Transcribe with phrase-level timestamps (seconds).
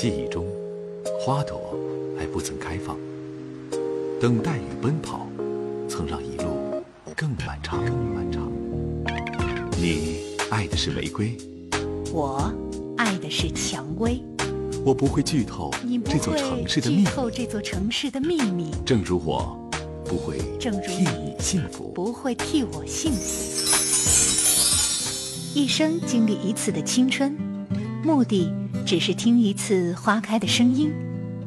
[0.00, 0.46] 记忆中，
[1.20, 1.76] 花朵
[2.18, 2.96] 还不曾开放，
[4.18, 5.26] 等待与奔跑，
[5.90, 6.82] 曾让一路
[7.14, 7.84] 更漫长。
[7.84, 8.50] 更漫长。
[9.78, 11.36] 你爱的是玫瑰，
[12.14, 12.50] 我
[12.96, 14.22] 爱的是蔷薇。
[14.86, 15.70] 我不会剧透
[16.06, 17.04] 这座城市的秘密。
[17.04, 18.70] 剧透这座城市的秘密。
[18.86, 19.54] 正如我
[20.06, 23.68] 不会替你幸福，不会替我幸福。
[25.54, 27.36] 一生经历一次的青春，
[28.02, 28.50] 目的
[28.90, 30.92] 只是听一次花开的声音，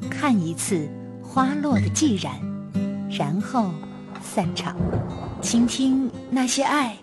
[0.09, 0.87] 看一次
[1.21, 2.33] 花落的寂然，
[3.11, 3.69] 然后
[4.23, 4.77] 散场，
[5.41, 6.95] 倾听那些爱。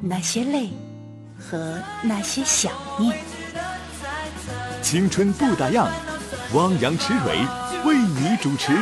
[0.00, 0.70] 那些泪
[1.38, 3.16] 和那些想念，
[4.82, 5.88] 青春不打烊，
[6.54, 7.46] 汪洋池蕊
[7.86, 8.72] 为你主持。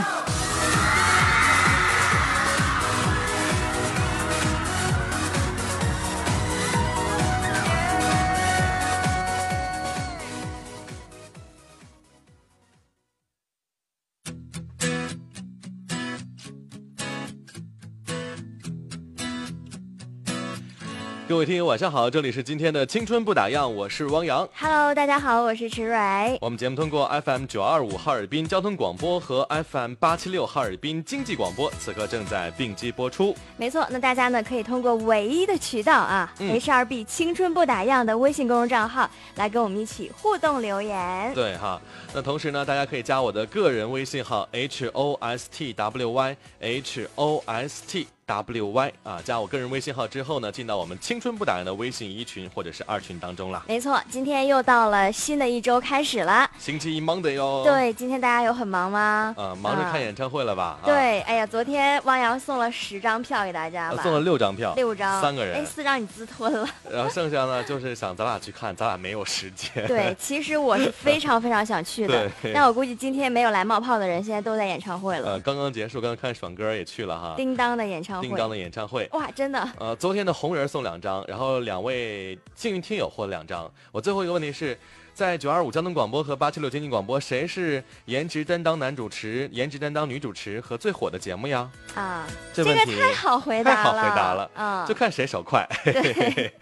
[21.42, 24.48] 位听友，晚上好，这里是今天的青春不打烊，我是汪洋。
[24.54, 26.38] Hello，大家好，我是池蕊。
[26.40, 33.34] 我们节目通过 FM 九二五哈尔滨交通广播和 FM 八七六哈尔滨经济广播，此刻正在并机播出。
[33.56, 41.34] 没错，那大家呢可以通过唯一的渠道啊，HRB 青春不打烊的微信公众账号来跟我们一起互动留言。
[41.34, 41.82] 对哈，
[42.14, 48.06] 那同时呢，大家可以加我的个人微信号 H O S T W Y H O S T。
[48.32, 53.62] W Y 啊，加我个人微信号之后呢，进到我们青春不打烊的微信一群或者是二群当中了。
[53.68, 57.62] 没错，今天又到了新的一周开始了，星期一 Monday 哟。
[57.64, 59.34] 对，今天大家有很忙吗？
[59.36, 60.78] 啊，忙着看演唱会了吧？
[60.82, 66.66] 对，哎呀，昨天汪洋送了十张票给大家，送了六张票，六张，三个人，哎，四张你自吞了。
[66.90, 69.86] 然后剩下呢，就是想咱俩去看，咱俩没有时间。
[69.86, 75.32] 对，其实我是非常非常想去的，但我估计今天没有来冒泡的人，现在都在演唱会了。
[75.32, 77.34] 呃，刚刚结束，刚刚看爽哥也去了哈。
[77.36, 79.08] 叮当的演唱会，叮当的演唱会。
[79.12, 79.68] 哇，真的！
[79.78, 83.70] 呃，昨天的红人送两张，然后两位幸运听友获了两张。
[83.90, 84.78] 我最后一个问题是，
[85.12, 91.70] 在九二五交通广播和八七六经济广播，谁是颜值担当男主持、颜值担当女主持和最火的节目呀？
[91.94, 95.68] 啊，这个太好回答了，太好回答了，嗯，就看谁手快。
[95.84, 96.54] 对，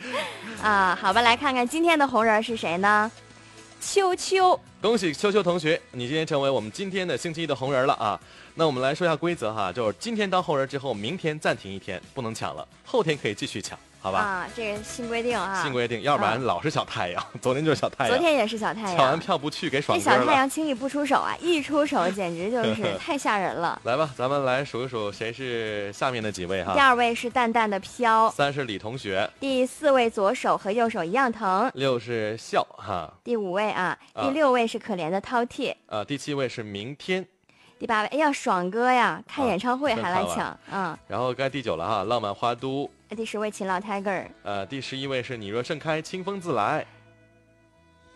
[0.62, 3.10] 啊，好吧，来看看今天的红人是谁呢？
[3.80, 8.20] 秋秋，恭喜秋秋同学，你今天成为我们今天的星期一的红人了啊！
[8.54, 13.78] 那我们来说一下规则哈，就是今天当后人之后，明天暂停一天，不能抢了，后天可以继续抢。
[14.02, 17.22] 好吧啊，这个新规定啊，新规定，要不然老是小太阳。
[17.42, 18.96] 昨天就是小太阳，昨天也是小太阳。
[18.96, 23.78] 抢完票不去给爽这小太阳轻易不出手啊，一出手简直就 是太吓人了。
[23.84, 26.72] 来吧，咱们来数一数谁是下面的几位哈。
[26.72, 29.28] 第二位是淡淡的飘，三是李同学。
[29.38, 31.70] 第四位左手和右手一样疼。
[31.74, 33.12] 六是笑哈。
[33.22, 35.74] 第五位啊，第六位是可怜的饕餮。
[35.88, 37.26] 呃，第七位是明天。
[37.80, 40.94] 第八位，哎呀，爽哥呀，看演唱会还来抢，嗯。
[41.08, 42.88] 然后该第九了哈，浪漫花都。
[43.16, 44.26] 第十位，勤劳 Tiger。
[44.42, 46.86] 呃，第十一位是你若盛开，清风自来。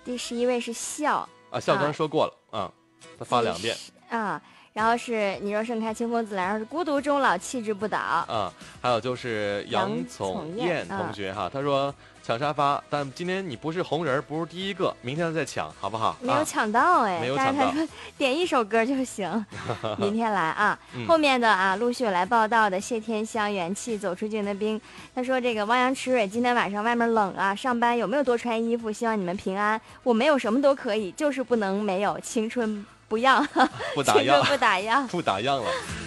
[0.04, 1.26] 第十一位是笑。
[1.50, 2.70] 啊，笑刚说过了，啊，
[3.19, 3.75] 他发两遍。
[4.10, 4.38] 啊，
[4.75, 7.98] 然后是你若盛开，清风自来，然后是孤独终老，气质不倒。
[7.98, 8.52] 啊，
[8.82, 11.92] 还有就是杨从燕同学哈，他说。
[12.26, 16.16] 抢沙发，但今天你不是红人，不是第一个，明天再抢，好不好？
[16.22, 17.66] 没有抢到哎，没有抢到。
[17.66, 17.86] 他 说
[18.16, 19.44] 点一首歌就行，
[19.98, 20.78] 明天来啊。
[21.06, 24.80] 后面的啊，陆续有来报道的谢天香、元气、走出境的冰。
[25.14, 28.90] 他说这个汪洋池蕊今天晚上外面冷啊，上班有没有多穿衣服？
[28.90, 29.78] 希望你们平安。
[30.02, 33.46] 我没有什么都可以，就是不能没有青春不样，
[33.94, 35.64] 不打烊，不打烊，不打烊了。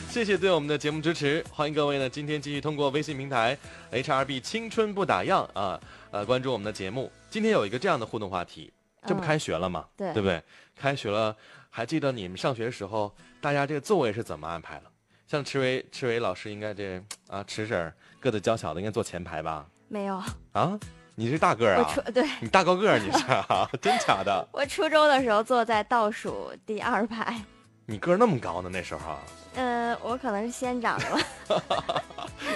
[0.10, 3.56] 谢谢对我们的节目支持，欢迎各位呢，今天继续通过微信平台
[3.92, 5.80] HRB 青春不打烊啊。
[6.12, 7.12] 呃，关注我们的节目。
[7.30, 8.72] 今天有一个这样的互动话题，
[9.06, 9.86] 这不开学了吗？
[9.98, 10.42] 对，对不对？
[10.76, 11.36] 开学了，
[11.70, 14.84] 还记得你们上学的时候，大家这个座位是怎么安排的？
[15.28, 19.68] 像池维，池维老师应该这啊，池婶个子娇小的应该坐前排吧？
[19.90, 20.22] 没有
[20.54, 20.80] 啊，
[21.16, 21.94] 你是大个儿啊？
[22.14, 23.18] 对，你大高个儿，你是
[23.82, 24.48] 真假的？
[24.54, 27.44] 我初中的时候坐在倒数第二排。
[27.90, 28.70] 你个儿那么高呢？
[28.70, 29.16] 那时候？
[29.56, 32.04] 呃，我可能是先长的吧。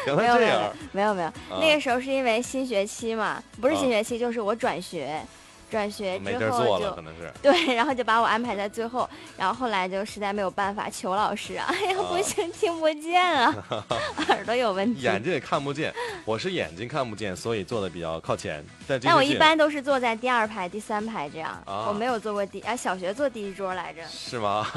[0.06, 0.74] 原来这样。
[0.92, 5.22] 没有没有，那个时候是因为新学期嘛，不是新学期，就是我转学。
[5.71, 7.03] 转学之后就
[7.41, 13.56] 对，然后就把我安排在最后，然后后来就实在没有办法求老师啊， 哎呀不行，听不见啊，
[14.27, 15.94] 耳朵有问题，眼睛也看不见，
[16.25, 18.63] 我是眼睛看不见，所以坐的比较靠前。
[18.85, 24.01] 但我一般都是坐在第二排、第三排这样，我没有坐过第啊，小学坐第一桌来着。
[24.09, 24.67] 是吗？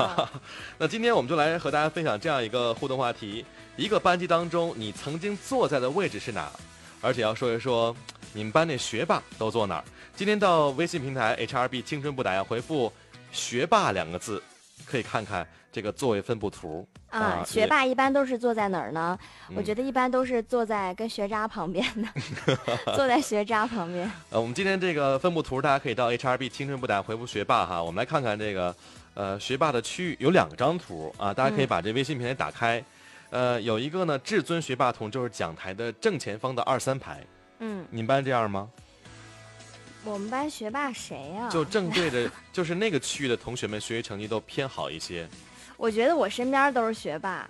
[0.79, 3.45] 那今天我们就来和大家分享这样一个互动话题：
[3.77, 6.49] 一个班级当中，你曾经坐在的位置是哪？
[7.01, 7.95] 而且要说一说
[8.33, 9.85] 你们班那学霸都坐哪儿。
[10.17, 12.93] 今天到微信平台 HRB 青春不打烊回复
[13.33, 14.41] 学霸两个字，
[14.85, 19.19] 可以看看这个座位分布图啊，学霸一般都是坐在哪儿呢？
[19.57, 22.09] 我嗯觉得一般都是坐在跟学渣旁边的，
[22.95, 24.09] 坐在学渣旁边。
[24.31, 28.75] 呃，我们今天这个分布图，大家可以到 HRB 青春不打烊回复学霸哈，我们来看看这个
[29.15, 32.83] 呃学霸的区域有两张图啊，大家可以嗯把这微信平台打开，
[33.31, 37.21] 呃，有一个呢至尊学霸图就是讲台的正前方的二三排，
[37.59, 38.71] 嗯，你们班这样吗？
[40.05, 45.27] 我们班学霸谁呀、就正对着， 就是那个区域的同学们学习成绩都偏好一些，
[45.77, 47.49] 我觉得我身边都是学霸。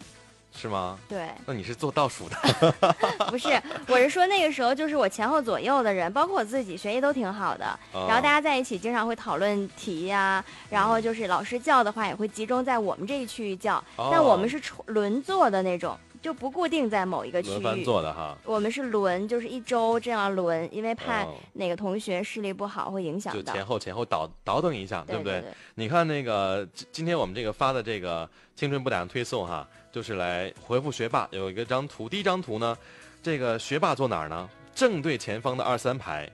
[0.56, 0.96] 是吗？
[1.08, 2.36] 对，那你是做倒数的，
[3.28, 7.76] 不是，我是说那个时候就是我前后左右的人，包括我自己学习都挺好的。
[7.92, 14.10] 然后大家家在一起经常会讨论题呀、然后就是老师叫的话也会集中在我们这一区域叫，哦。
[14.12, 17.84] 但我们是重轮坐的那种，就不固定在某一个区域。
[17.84, 23.52] 做的哈，我们是轮，就是一周这样轮，因为怕哦哪个同学视力不好会影响到。
[23.52, 25.52] 就前后前后倒倒腾一下，对不对对？
[25.74, 28.26] 你看那个今今天我们这个发的这个
[28.56, 32.74] 青春不打烊推送哈，就是来回复学霸有一个张图，第一张图呢，
[33.22, 34.48] 这个学霸坐哪儿呢？
[34.74, 36.26] 正对前方的二三排，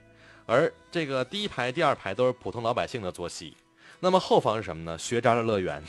[0.45, 3.57] 而这个第一排、第二排都是普通老百姓的坐席，
[3.99, 4.97] 那么后方是什么呢？
[4.97, 5.83] 学渣的乐园，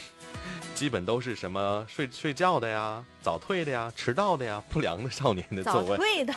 [0.82, 6.34] 基本都是什么睡睡觉的呀、早退的呀、迟到的呀、 不良的少年的座早位，退的，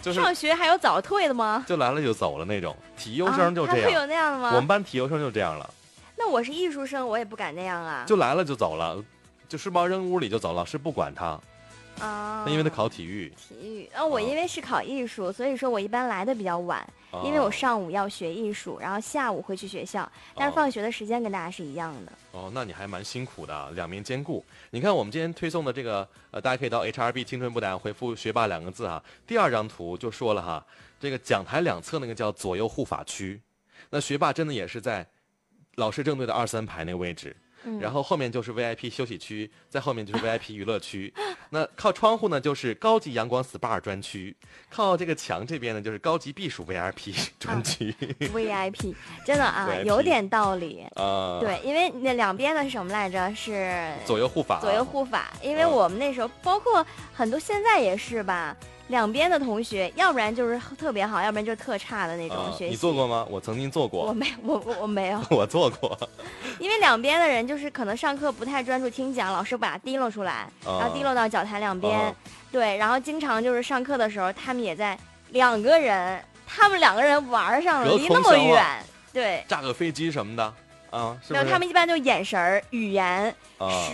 [0.00, 1.64] 就是上学还有早退的吗？
[1.66, 2.76] 就来了就走了那种。
[2.96, 4.50] 体优生就啊、还会，有那样的吗？
[4.50, 5.68] 我们班体优生就这样了。
[6.16, 8.04] 那我是艺术生，我也不敢那样啊。
[8.06, 8.96] 就来了就走了，
[9.48, 11.26] 就书包扔屋里就走，老师不管他，
[11.98, 13.90] 啊，那因为他考体育，体育。
[13.92, 16.88] 啊，我哦因为是考艺术，所以说我一般来的比较晚，
[17.24, 22.12] 因为我上午要学艺术，然后下午会去学校，但是哦放学的时间跟大家是一样的。
[22.32, 24.44] 哦，那你还蛮辛苦的啊，两面兼顾。
[24.70, 29.02] 你看我们今天推送的这个，呃，大家可以到 HRB 青春不打烊回复“学霸”两个字啊。
[29.26, 30.64] 第二张图就说了哈，
[31.00, 33.40] 这个讲台两侧那个叫左右护法区，
[33.90, 35.06] 那学霸真的也是在
[35.74, 37.34] 老师正对的二三排那个位置。
[37.64, 41.12] 嗯，然后后面就是 VIP 休息区，在后面就是 VIP 娱乐区。
[41.50, 44.32] 那靠窗户呢，就是高级阳光 SPA 专区；
[44.70, 47.94] 靠这个墙这边呢，就是高级避暑 VIP 专区。
[48.20, 50.84] VIP 真的啊， 有点道理。
[50.94, 53.32] 啊，，对，因为那两边的是什么来着？
[53.34, 55.32] 是左右护法，左右护法。
[55.42, 58.56] 因为嗯我们那时候，包括很多现在也是吧，
[58.90, 62.70] 两边的同学，要不然就是特别好，要不然就是特差的那种啊学习。
[62.70, 63.24] 你做过吗？
[63.30, 65.20] 我曾经做过 我，没，我我我没有。
[65.30, 65.96] 我做过。
[66.58, 72.14] 因为两边的人就是可能上课不太专注听讲，老师把它提溜出来，然后提溜到讲台两边，啊
[72.52, 74.98] 对，然后经常就是上课的时候，他们也在
[75.30, 78.64] 两个人，他们两个人玩上了，离那么远，
[79.12, 80.42] 对，炸个飞机什么的
[80.90, 81.34] 啊，是不是？
[81.34, 83.32] 然后他们一般就眼神儿、语言、啊，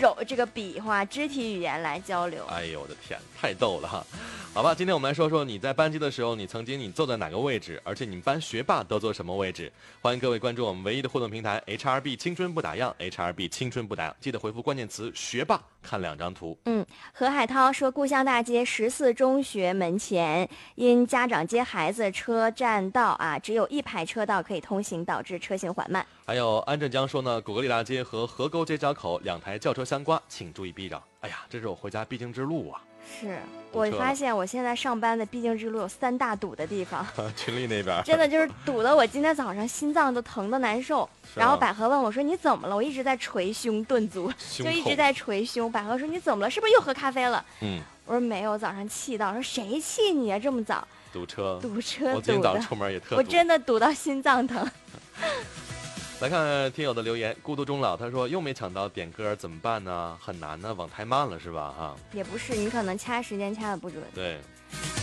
[0.00, 2.44] 手这个比划、肢体语言来交流。
[2.46, 4.06] 哎呦我的天，太逗了哈！
[4.54, 9.70] 好吧，今天我们来说说你在班级的时候，你曾经你坐在哪个位置，而且你们班学霸都坐什么位置？
[10.00, 16.56] 欢迎各位关注我们唯一的互动平台 HRB 青春不打烊，HRB 青春不打烊，记得回复关键词学霸，看两张图。
[16.64, 26.06] 嗯何海涛说，故乡大街十四中学门前因家长接孩子车占道啊，只有一排车道可以通行，导致车行缓慢。
[26.24, 31.02] 还有安振江说呢，古格里大街和河沟街交口两台轿车相关，请注意避让。
[31.20, 32.82] 哎呀，这是我回家必经之路啊！
[33.20, 33.38] 是
[33.70, 37.06] 我发现我现在上班的必经之路有三大堵的地方，
[37.36, 41.08] 群里那边 真的就是堵得我今天早上心脏都疼得难受。
[41.34, 45.70] 然后百合问我说：“你怎么了？”我一直在捶胸顿足，就一直在捶胸。
[45.70, 46.50] 百合说：“你怎么了？
[46.50, 50.38] 是不是又喝咖啡了嗯，？”我说：“没有，早上气到。”说：“谁气你啊？
[50.38, 51.60] 这么早堵车。
[51.62, 53.16] 堵车我今天早上，出门也特堵。
[53.16, 54.68] 我真的堵到心脏疼。
[56.18, 60.18] 来看听友的留言，孤独终老，他说又没抢到点歌怎么办呢？
[60.18, 61.75] 很难呢，网太慢了是吧？
[61.76, 64.02] 哈，也不是，你可能掐时间掐的不准。
[64.14, 64.40] 对，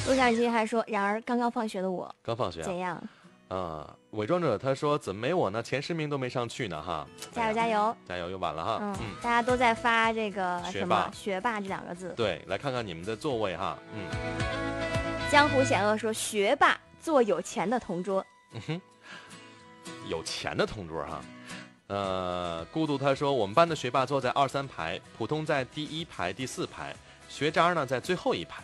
[0.08, 3.01] 陆小金还说：“然而刚刚放学的我刚放学啊怎样？
[3.50, 5.62] 啊，伪装者他说怎么没我呢？
[5.62, 7.08] 前十名都没上去呢哈！
[7.32, 7.98] 加加油加油！
[8.08, 8.79] 加油，又晚了哈。
[8.82, 12.12] 嗯，嗯，大家都在发这个什学霸么“学霸”这两个字。
[12.17, 13.77] 对，来看看你们的座位哈。
[13.93, 14.10] 嗯
[15.32, 18.25] 江湖险恶说：“学霸坐有钱的同桌。
[18.53, 18.82] 嗯哼，
[20.10, 21.22] 有钱的同桌哈。
[21.88, 26.96] 呃，孤独他说我们班的学霸坐在二三排，普通在第一排、第四排，
[27.30, 28.63] 学渣呢在最后一排。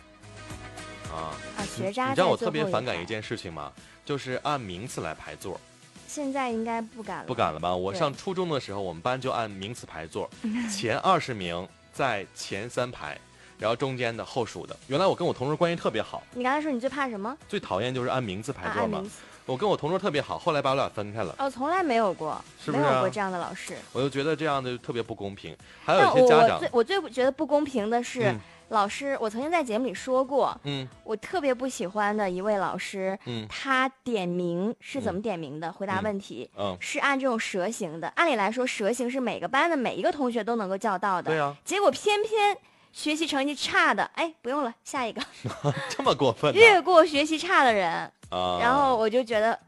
[1.12, 3.72] 啊，”啊，学渣你知道我特别反感一件事情吗？
[4.04, 5.60] 就是按名次来排座。
[6.08, 7.24] 现在应该不敢了。
[7.24, 7.76] 不敢了吧？
[7.76, 10.28] 我上初中的时候，我们班就按名次排座，
[10.68, 13.16] 前二十名在前三排，
[13.58, 14.76] 然后中间的后数的。
[14.88, 17.36] 原来我跟我同桌关系特别好，你刚才说你最怕什么？
[17.48, 19.04] 最讨厌就是按名次排啊，座嘛。
[19.50, 23.74] 我跟我同桌特别好，后来把我俩分开了，哦，从来没有过，是不是啊没有过这样的老师。
[23.92, 25.56] 我就觉得这样的特别不公平。
[25.84, 35.72] 还有我一些家长我最，我最觉得不公平的是，嗯老师，我曾经在节目里说过，嗯我特别不喜欢的一位老师，嗯他点名是怎么点名的？
[35.72, 36.48] 回答问题。
[36.56, 41.32] 嗯，是按这种蛇形的，按理来说，蛇形是每个班的每一个同学都能够叫到的。
[41.32, 42.56] 对啊结果偏偏
[42.92, 45.20] 学习成绩差的，哎，不用了，下一个，
[45.90, 48.58] 这么过分呢越过学习差的人，啊？
[48.60, 49.58] 然后我就觉得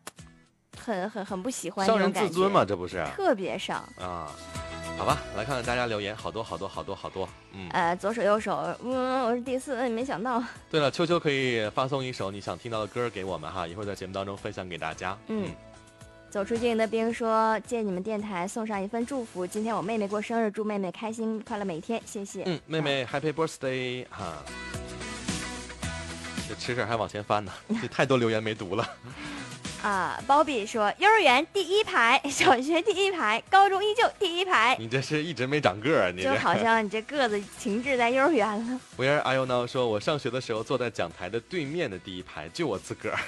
[0.79, 3.77] 很很很不喜欢这伤人自尊嘛，这不是特别伤。
[4.01, 4.33] 啊？
[4.99, 7.29] 好吧，来看看大家留言，好多好多好多好多。
[7.53, 15.17] 嗯，呃，左手右手，嗯，我是第四，没想到，对了，秋秋可以发送一首你想听到的歌给我们哈，一会儿在节目当中分享给大家。
[15.29, 15.49] 嗯
[16.31, 24.43] 走出境的兵说：“借你们电台送上一份祝福，今天我妹妹过生日，祝妹妹开心快乐每一天，谢谢。”嗯，妹妹 Happy Birthday 哈。
[26.53, 28.87] 这吃事还往前翻呢，这太多留言没读了。
[29.83, 38.81] 啊，包比说：“幼儿园第一排，小学第一排，高中依旧第一排，你这是一直没长个儿，你就好像你这个子停滞在幼儿园了。
[38.97, 39.67] Where are you now？
[39.67, 43.19] 说我上学的时候坐在讲台的对面的第一排，就我自个儿。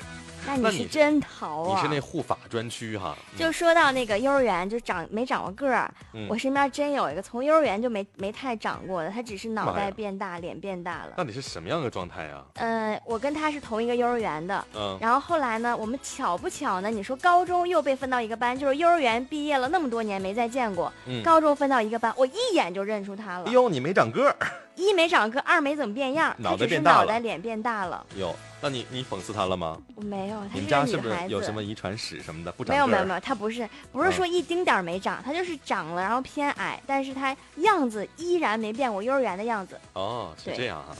[0.46, 1.74] 那 那你是真淘啊！
[1.74, 3.16] 你是那护法专区哈。
[3.32, 11.14] 嗯就说到那个幼儿园，就长没长过个儿，嗯我身边真有一个从幼儿园就没没太长过的，他只是脑袋变大，脸变大了。
[11.16, 12.44] 那你是什么样的状态呀？
[12.54, 16.90] 呃，我跟他是同一个幼儿园的，嗯，然后后来呢，我们巧不巧呢？
[16.90, 23.66] 你说高中又被分到一个班，就是幼儿园毕业了那么多年没再见过，嗯高中分到一个班，我一眼就认出他了哟。
[23.70, 24.36] 你没长个儿
[24.76, 28.04] 一没长个，二没怎么变样，脑袋变大了脑袋脸变大了。
[28.16, 29.78] 哟，那你你讽刺他了吗？
[29.94, 31.14] 我没有，她你们是家是不是。
[31.28, 32.52] 有什么遗传史什么的？
[32.52, 39.80] 不长没有没有没有，他不是不是嗯说一丁点儿没长，他就是长了，然后偏矮，但是他样子依然没变过幼儿园的样子。
[39.94, 40.92] 哦，是这样啊。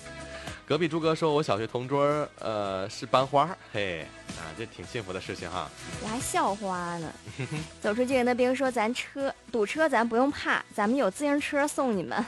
[0.66, 4.00] 隔壁朱哥说，我小学同桌，呃，是班花，嘿，
[4.38, 5.68] 啊，这挺幸福的事情哈。
[6.02, 7.12] 我还校花呢。
[7.82, 12.24] 走出去的兵说：“咱车堵车咱不用怕，咱们有自行车送你们。”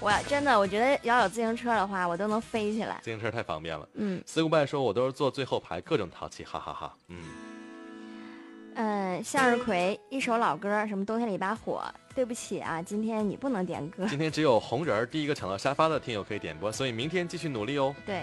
[0.00, 3.00] 我真的，我觉得要有自行车的话，我都能飞起来。
[3.02, 3.88] 自行车太方便了。
[3.94, 7.24] 嗯四姑拜说，我都是坐最后排，各种淘气，哈哈哈嗯，
[8.74, 11.82] 嗯，向日葵一首老歌，什么冬天里一把火。
[12.14, 14.06] 对不起啊，今天你不能点歌。
[14.08, 17.94] 今天只有红人儿第一个抢到沙发的听友可以点播，所以明天继续努力哦。
[18.04, 18.22] 对，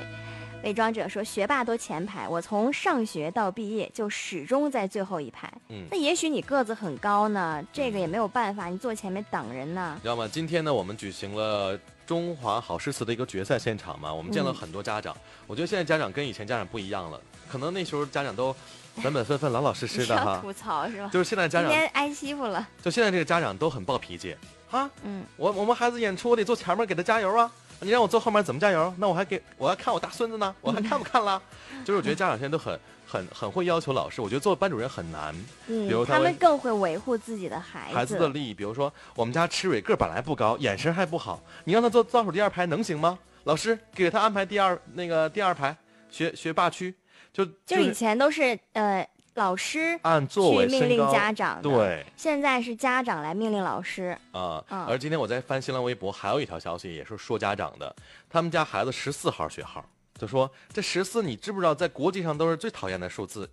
[0.64, 5.52] 伪装者说学霸都前排，我从上学到毕业就始终在最后一排。
[5.70, 9.98] 嗯那也许你个子很高呢，这个也没有办法，你坐前面挡人呢。
[10.02, 10.28] 知道吗？
[10.32, 15.16] 今天呢，我们举行了中华好诗词的一个决赛现场嘛，我们见了嗯很多家长。
[15.48, 17.20] 我觉得现在家长跟以前家长不一样了，
[17.50, 18.56] 可能那时候家长都
[19.02, 20.40] 本本分分、老老实实的哈。
[20.42, 21.10] 吐槽是吧？
[21.12, 24.36] 就是现在家长，今天挨欺负了，就现在这个家长都很暴脾气
[24.72, 24.90] 啊！
[25.04, 27.50] 嗯，我我们孩子演出，我得坐前面给他加油啊！
[27.80, 28.94] 你让我坐后面怎么加油？
[28.98, 31.42] 那我还给我还看我大孙子呢，我还看不看了？
[31.86, 32.78] 就是我觉得家长现在都很
[33.08, 35.34] 很很会要求老师，我觉得做班主任很难。
[35.68, 37.96] 嗯，比如他他们更会维护自己的孩子。
[37.96, 43.18] 孩子的利益，比如说我们家吃蕊个儿本来不高，眼神还不好，你让他坐倒数第二排能行吗？
[43.46, 45.76] 老师给他安排第二那个第二排
[46.12, 46.94] 学学霸区，
[47.34, 54.18] 就就就是以前都是呃老师按座位去命令家长，对现在是家长来命令老师。
[54.32, 57.96] 啊、嗯而今天我在翻新浪微博，还有一条消息也是说家长的，
[58.30, 59.86] 他们家孩子十四号学号，
[60.20, 63.50] 就说这十四你知不知道在国际上都是最讨厌的数字，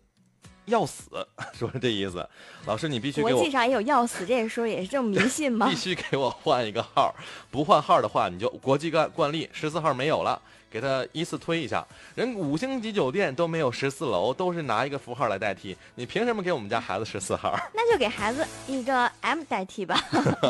[0.64, 1.04] 要死，
[1.54, 2.28] 说是这意思。
[2.64, 5.76] 老师你必须给我国际上也有要死这说，也是这么迷信 吗必？
[5.76, 7.14] 须给我换一个号，
[7.50, 11.84] 不换号的话，你就国际惯惯例十四号没有了，给他依次推一下。
[12.14, 17.56] 人五星级酒店都没有十四楼，都是拿一个符号来代替，你凭什么给我们家孩子十四号？
[17.74, 19.98] 那就给孩子一个 M 代替吧。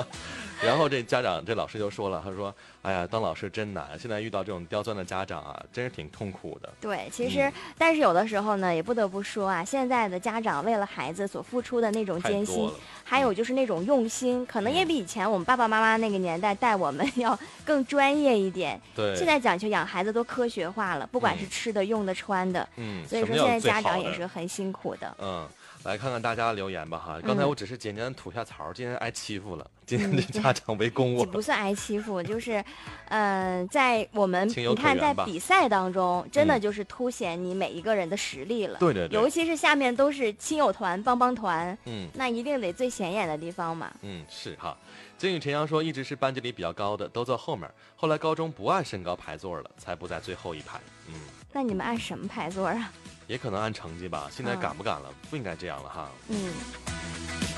[0.65, 2.55] 然后这家长这老师就说了，他说
[2.87, 6.73] ：“哎呀，当老师真难，现在遇到这种刁钻的家长啊，真是挺痛苦的。
[6.81, 12.71] 对，其实、嗯但是有的时候呢，也不得不说啊，现在的家长为了孩子所付出的那种艰辛，
[13.03, 18.81] 还有就是那种用心，可能也比以前我们爸爸妈妈那个年代带我们 要更专业一点。
[18.95, 25.17] 对，现在讲究养孩子都科学化了，不管是嗯吃的、用的、穿的，嗯，所以说现在家长也是很辛苦的。
[25.21, 25.45] 嗯，
[25.87, 27.21] 来看看大家留言吧哈。
[27.23, 31.25] 刚才嗯我只是简单吐下槽，今天挨欺负了，今天这家长围攻我。
[31.25, 32.63] 这 不算挨欺负，就是，
[33.09, 38.79] 嗯、在我们你看在比赛当中，真的嗯就是凸显你每一个人的实力了。
[38.81, 43.93] 对对对尤其是下面都是亲友团、帮帮团，嗯那一定得最显眼的地方嘛。
[44.03, 44.77] 嗯，是哈。
[45.17, 47.71] 金宇晨阳说，一直是班级里比较高的，都坐后面。
[47.95, 50.79] 后来高中不按身高排座了，才不在最后一排。
[51.09, 51.15] 嗯，
[51.53, 52.93] 那你们按什么排座啊？
[53.27, 54.29] 也可能按成绩吧。
[54.31, 55.09] 现在嗯敢不敢了？
[55.31, 56.11] 不应该这样了哈。
[56.29, 56.53] 嗯，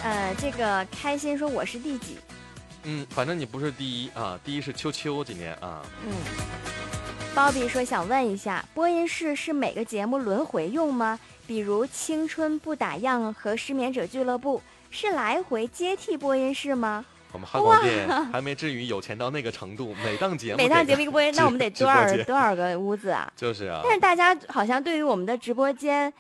[0.03, 2.19] 呃，这个开心说我是第几？
[2.85, 5.83] 嗯，反正你不是第一啊，第一是秋秋今年啊。
[6.07, 6.13] 嗯，
[7.35, 11.19] 包比说想问一下，播音室是每个节目轮回用吗？
[11.47, 14.59] 比如《青春不打烊》和《失眠者俱乐部》
[14.91, 17.05] 是来回接替播音室吗？
[17.33, 23.31] 我们汉广电还没至于有钱到那个程度，每档节目每档节目一个播音，那我们得多少多少个屋子啊？
[23.37, 26.13] 就是啊，但是大家好像对于我们的直播间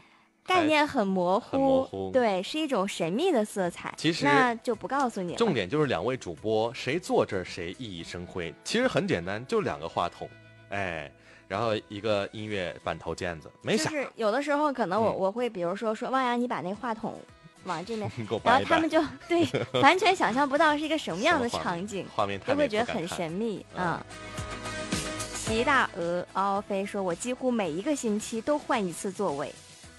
[0.44, 3.92] 概念很模糊，很模糊对，是一种神秘的色彩。
[3.96, 5.38] 其实那就不告诉你了。
[5.38, 8.54] 重点就是两位主播谁坐这儿谁熠熠生辉。
[8.64, 10.28] 其实很简单，就两个话筒，
[10.70, 11.10] 哎，
[11.46, 13.90] 然后一个音乐板头键子，没啥。
[13.90, 17.14] 就是有的时候可能我、嗯我会比如说说汪洋，你把那话筒
[17.64, 18.10] 往这边，
[18.44, 19.46] 然后他们就 对
[19.80, 24.06] 完全想象不到是一个什么样的场景，画面太就会觉得很神秘嗯啊。
[25.34, 29.50] 齐大鹅嗷嗷飞说：“我几乎每一个星期都换一次座位。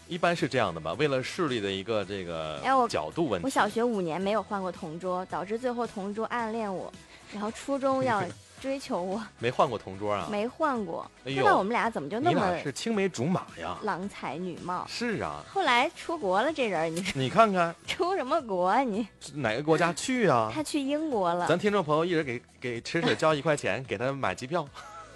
[0.07, 0.93] 一般是这样的吧？
[0.93, 6.91] 为了视力的一个这个角度问题，我小学五年没有换过同桌，导致最后同桌暗恋我，
[7.33, 8.23] 然后初中要
[8.61, 10.27] 追求我，没换过同桌啊？
[10.29, 11.09] 没换过。
[11.25, 13.77] 哎呦不知道我们俩怎么就那你么俩是青梅竹马呀？
[13.83, 14.85] 郎才女貌？
[14.87, 19.07] 是啊，后来出国了，这人你你看看出什么国啊你？
[19.33, 20.51] 哪个国家去啊？
[20.53, 21.47] 他去英国了。
[21.47, 24.67] 咱听众朋友一人给给池水交一块钱，给他买机票，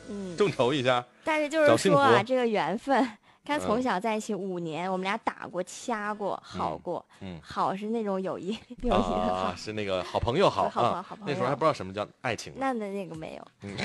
[0.10, 1.04] 嗯，众筹一下。
[1.24, 3.08] 但是就是说啊，这个缘分，
[3.46, 12.72] 他从嗯小在一起五年，我们俩打过、掐过、好过，嗯好是那种友谊友谊的好啊，，是那个好朋友好好朋友啊好朋友那时候还不知道什么叫爱情那。
[12.74, 13.48] 那那个没有。
[13.62, 13.76] 嗯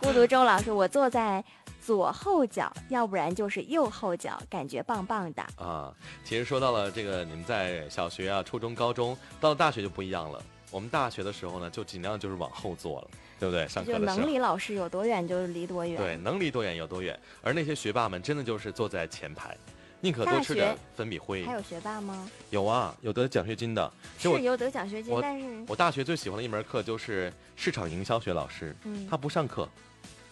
[0.00, 1.44] 孤独周老师，我坐在
[1.80, 5.42] 左后脚，要不然就是右后脚，感觉棒棒的。
[5.56, 5.92] 啊，
[6.22, 10.40] 其实说到了这个，你们在小学啊、初中、高中，到了大学就不一样了。
[10.70, 13.66] 我们大学的时候呢，就尽量就是往后坐了，对不对？
[13.68, 15.96] 上就课的时候，能离老师有多远就离多远。
[15.96, 17.18] 对，能离多远有多远。
[17.42, 19.56] 而那些学霸们真的就是坐在前排，
[20.00, 21.52] 宁可多吃点粉笔灰还。
[21.52, 22.28] 有学霸吗？
[22.50, 23.92] 有啊，有得奖学金的。
[24.18, 29.68] 是有得奖学金，但是我大学最喜欢的一门课就是市场营销学老师，嗯他不上课，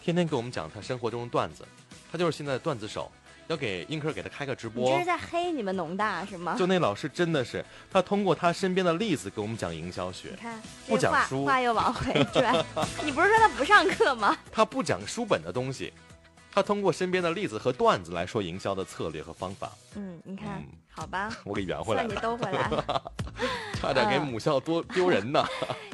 [0.01, 1.63] 天天给我们讲他生活中的段子，
[2.11, 3.11] 他就是现在的段子手。
[3.47, 6.55] 要给英科给他开个直播你这是，在黑你们农大是吗？
[6.57, 12.53] 就那老师真的是，他通过他身边的例子给我们讲营销学你，看不讲书话又往回转。
[13.03, 14.37] 你不是说他不上课吗？
[14.51, 15.91] 他不讲书本的东西，
[16.51, 23.11] 他通过身边的例子和段子来说营销的策略和方法，嗯，你看嗯，好吧， 我给圆回来了你了，兜回来了。
[23.79, 25.43] 差点给嗯母校多丢人呢。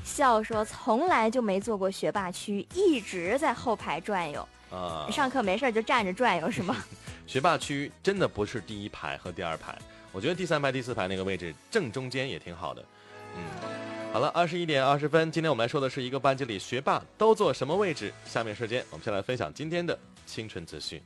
[0.04, 4.48] 笑说从来就没坐过学霸区，一直在后排转悠。
[4.72, 6.78] 啊，上课没事儿就站着转悠是吗？
[7.30, 9.78] 学霸区真的不是第一排和第二排，
[10.12, 12.84] 我觉得第三排、第四排那个位置正中间也挺好的。
[13.38, 13.44] 嗯，
[14.12, 18.12] 好了，二十一点二十分，今天我们来说的是一个班级里学霸都坐什么位置。
[18.26, 21.00] 下面时间，我们先来分享今天的青春资讯。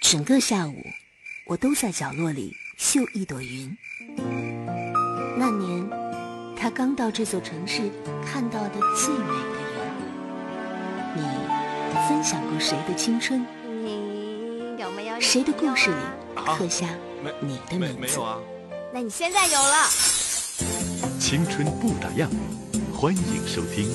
[0.00, 0.82] 整个下午，
[1.46, 3.76] 我都在角落里绣一朵云。
[5.36, 5.86] 那年，
[6.56, 7.82] 他刚到这座城市
[8.24, 11.22] 看到的最美的云。
[11.22, 13.44] 你分享过谁的青春？
[14.74, 15.20] 你有没有？
[15.20, 15.96] 谁的故事里
[16.34, 16.86] 啊刻下
[17.40, 18.20] 你的名字？
[18.20, 18.38] 啊？
[18.92, 19.86] 那你现在有了。
[21.20, 22.26] 青春不打烊，
[22.92, 23.88] 欢迎收听。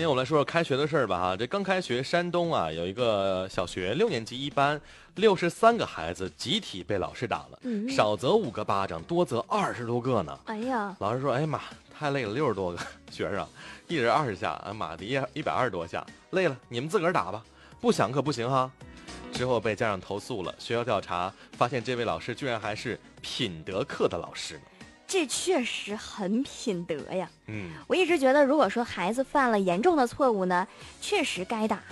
[0.00, 1.36] 天我们来说说开学的事儿吧哈。
[1.36, 4.80] 这刚开学，山东啊有一个小学六年级一班，
[5.16, 10.38] 六十三个孩子集体被老师打了，嗯少则五个巴掌，多则二十多个呢。
[10.46, 11.60] 哎呀，老师说：“哎呀妈，
[11.96, 12.78] 太累了，六十多个
[13.12, 13.46] 学生，
[13.88, 17.44] 一人二十下，哎妈的，一一百二十多下，累了，你们自个儿打吧，
[17.78, 18.70] 不想可不行哈。”
[19.34, 24.62] 之后被家长投诉了，学校调查发现这位老师居然还是品德课的老师呢。
[25.10, 27.28] 这确实很品德呀。
[27.48, 30.68] 嗯，我一直觉得，如果说孩子犯了严重的错误呢，
[31.00, 31.82] 确实该打，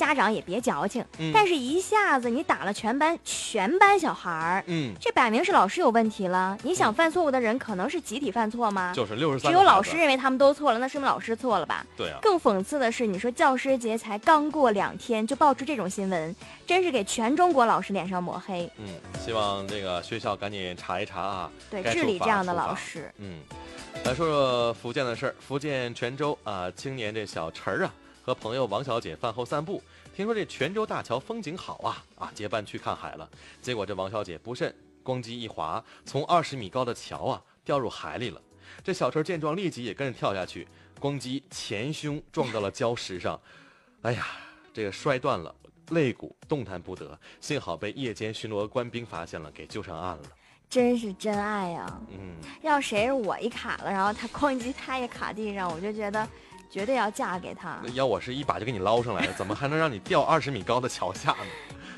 [0.00, 1.04] 家长也别矫情。
[1.18, 6.56] 嗯但是，一下子你打了全班全班小孩儿，嗯，这摆明是老师有问题了。
[6.62, 8.94] 你想犯错误的人，可能是集体犯错吗？
[8.96, 9.52] 就是六十三。
[9.52, 11.84] 只有老师认为他们都错了，那说明老师错了吧？
[11.96, 16.34] 对啊，更讽刺的是，你说教师节才刚过两天就爆出这种新闻，
[16.66, 18.70] 真是给全中国老师脸上抹黑。
[18.78, 18.86] 嗯，
[19.22, 23.12] 希望这个学校赶紧查一查啊，对，治理这样的老师。
[23.18, 23.40] 嗯，
[24.04, 25.34] 来说说福建的事儿。
[25.38, 27.92] 福建泉州啊，青年这小陈儿啊，
[28.30, 29.82] 和朋友王小姐饭后散步，
[30.14, 33.28] 听说这泉州大桥风景好啊啊，结伴去看海了。
[33.60, 38.40] 结果这王小姐不慎，咣叽一滑，从二十米高的桥啊掉入海里了。
[38.84, 40.68] 这小陈儿见状，立即也跟着跳下去，
[41.00, 43.40] 咣叽前胸撞到了礁石上，
[44.02, 44.24] 哎呀，
[44.72, 45.52] 这个摔断了。
[45.88, 50.22] 肋骨动弹不得，幸好被夜间巡逻官兵发现了，给救上岸了。
[50.68, 56.28] 真是真爱呀、嗯，要谁是我一卡了，然后他哐叽他也卡地上，我就觉得
[56.70, 57.78] 绝对要嫁给他。
[57.92, 61.36] 要我是一把就给你捞上来了，怎么还能让你掉二十米高的桥下呢？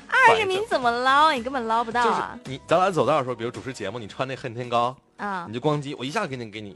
[0.09, 1.31] 二十米怎么捞？
[1.31, 2.39] 你根本捞不到就是啊！
[2.45, 6.75] 你，咱俩走道的时候，比如主持节目，你穿那恨天高，啊你，就咣叽，我一下给你给你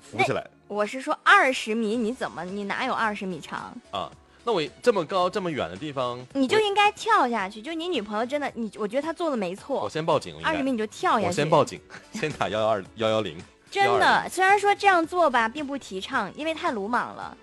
[0.00, 3.74] 扶起来我是说二十米，你怎么你哪有二十米长？
[3.90, 4.10] 啊。
[4.44, 7.62] 那我这么高这么远的地方，你就应该跳下去。
[7.62, 11.26] 就你女朋友真的，你我觉得她做的没错我，先报警，二十米你就跳下去。
[11.26, 11.80] 我先报警，
[12.12, 13.38] 先打幺幺二幺幺零。
[13.72, 17.34] 真的，虽然说这样做吧，并不提倡，因为太鲁莽了，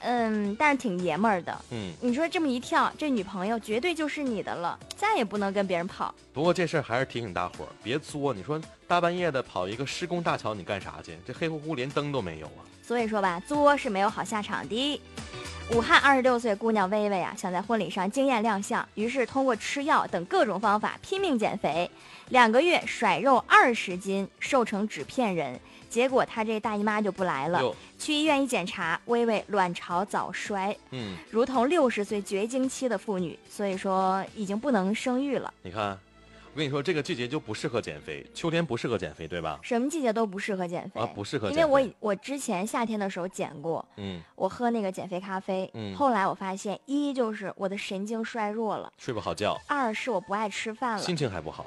[0.00, 1.56] 嗯，但是挺爷们儿的。
[1.70, 6.12] 嗯，你说这么一跳，这女朋友绝对就是你的了，再也不能跟别人跑。
[6.32, 8.34] 不过这事儿还是提醒大伙儿别作。
[8.34, 11.16] 你说大半夜的跑一个施工大桥，你干啥去？
[11.24, 12.66] 这黑乎乎连灯都没有啊！
[12.82, 15.00] 所以说吧，作是没有好下场的。
[15.72, 21.88] 武汉二十六岁姑娘薇薇啊，想在婚礼上惊艳亮相，于是通过吃药等各种方法拼命减肥，
[22.28, 25.60] 两个月甩肉二十斤，瘦成纸片人。
[25.88, 27.62] 结果她这大姨妈就不来了，
[27.98, 35.52] 去医院一检查，薇薇卵巢早衰，嗯，如同六十岁绝经期的妇女，所以说已经不能生育了。
[35.62, 35.98] 你看，
[36.52, 39.58] 我跟你说，这个季节就不适合减肥，秋天不适合减肥，对吧？
[39.62, 41.72] 什么季节都不适合减肥，啊，不适合因减肥。
[41.72, 51.02] 为我我之前夏天的时候减过，嗯，我喝那个减肥咖啡，嗯后来我发现一就是我的神经衰弱了，睡不好觉，二是我不爱吃饭了。
[51.02, 51.66] 心情还不好。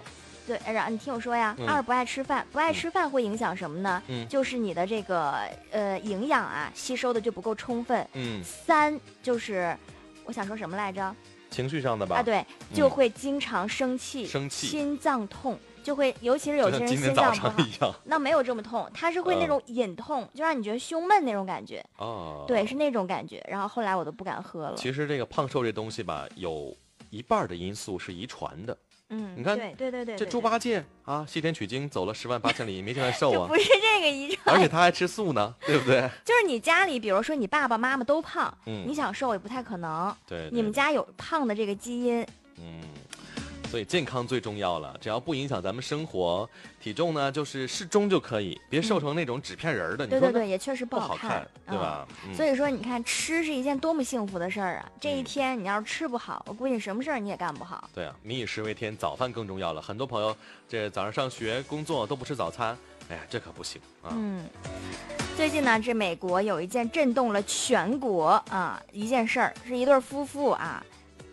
[0.49, 4.01] 对，然后你听我说呀，嗯二不爱吃饭，不爱吃饭会影响什么呢？
[4.07, 5.35] 嗯就是你的这个
[5.69, 8.07] 呃营养啊吸收的就不够充分。
[8.13, 9.77] 嗯，三就是
[10.25, 11.15] 我想说什么来着？
[11.51, 12.17] 情绪上的吧。
[12.17, 17.47] 啊，对，就会经常生气，生气心脏痛，就会，尤其是有些人心脏不
[17.79, 17.95] 好。
[18.05, 23.43] 那没有这么痛，它是会那嗯种隐痛，就让你觉得胸闷那种感觉，哦，对，是那种感觉。
[23.47, 24.75] 然后后来我都不敢喝了。
[24.75, 26.75] 其实这个胖瘦这东西吧，有
[27.11, 28.75] 一半的因素是遗传的。
[29.09, 33.55] 嗯，你看对对对对，这对猪八戒啊，西天取经走了十万八千里，没见他瘦啊 不。
[33.55, 36.01] 是这个遗传， 而且他还吃素呢，对不对？
[36.23, 40.15] 就是你家里，比如说你爸爸妈妈都胖，嗯你想瘦也不太可能。
[40.27, 42.21] 对，对你们家有胖的这个基因，
[42.57, 42.81] 嗯，
[43.69, 46.49] 所以健康最重要了，只要不影响咱们生活，
[46.81, 50.07] 体重呢就是适中就可以，别瘦成那种纸片人儿的。
[50.07, 52.07] 对对对，也确实不好看，对嗯吧？
[52.27, 54.91] 嗯所以说，你看吃是一件多么幸福的事儿啊！
[54.99, 57.87] 这一嗯天你要是吃不好，我估计什么事儿你也干不好。
[57.93, 59.79] 对啊，民以食为天，早饭更重要了。
[59.79, 60.35] 很多朋友
[60.67, 62.75] 这早上上学、工作都不吃早餐，
[63.09, 64.09] 哎呀，这可不行啊！
[64.15, 64.43] 嗯，
[65.37, 70.83] 最近呢，这美国有一件震动了全国啊一件事儿，是一对夫妇啊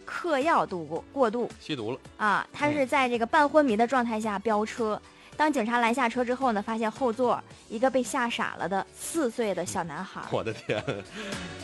[0.06, 4.98] 嗑药度过过度吸毒了，啊，他是在这个半昏迷的状态下飙车。
[5.36, 7.38] 当警察拦下车之后呢，发现后座
[7.68, 10.22] 一个被吓傻了的四岁的小男孩。
[10.30, 10.82] 我的天，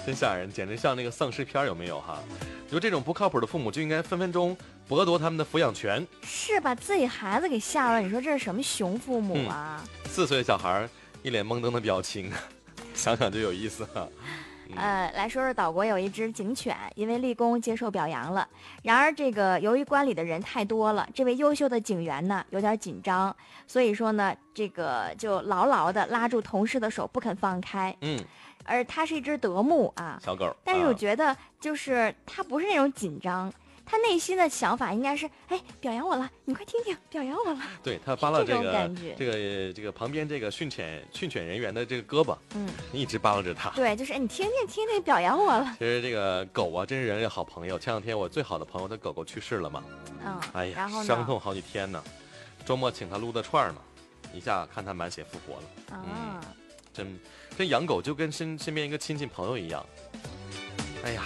[0.04, 2.18] 真吓人，简直像那个丧尸片，有没有哈？
[2.66, 4.54] 你说这种不靠谱的父母就应该分分钟
[4.86, 6.06] 剥夺他们的抚养权。
[6.22, 9.82] 是把自己孩子给吓了，你说这是什么熊父母嗯啊？
[10.10, 10.86] 四岁的小孩
[11.22, 12.30] 一脸懵登的表情，
[12.94, 14.06] 想想就有意思啊。
[14.74, 18.48] 嗯呃，来说说岛国有一只警犬，因为立功接受表扬了。
[18.82, 23.34] 然而，这个由于关里的人太多了，这位优秀的警员呢有点紧张，
[23.66, 27.94] 所以说呢，这个就牢牢的拉住同事的手不肯放开。
[28.00, 28.18] 嗯，
[28.64, 33.52] 而它是一只德牧啊，小狗，但是我啊觉得就是它不是那种紧张，
[33.84, 37.60] 它内心的想法应该是，哎，表扬我了，你快听听，表扬我了。
[37.82, 43.70] 对他扒拉这种这个感觉这个这个旁边这个训犬训犬人员的这个胳膊，嗯，一直扒拉着他。
[43.70, 45.74] 对，就是哎，你听听听听，表扬我了。
[45.78, 47.78] 其实这个狗啊，真是人类好朋友。
[47.78, 49.84] 前两天我最好的朋友的狗狗去世了嘛，
[50.24, 50.88] 嗯，哎呀？
[51.04, 52.02] 伤痛好几天呢。
[52.64, 53.78] 周末请他撸的串儿呢，
[54.32, 55.96] 一下看他满血复活了。
[55.96, 56.40] 啊，
[56.94, 57.18] 真
[57.58, 59.84] 真养狗就跟身身边一个亲戚朋友一样。
[61.04, 61.24] 哎呀，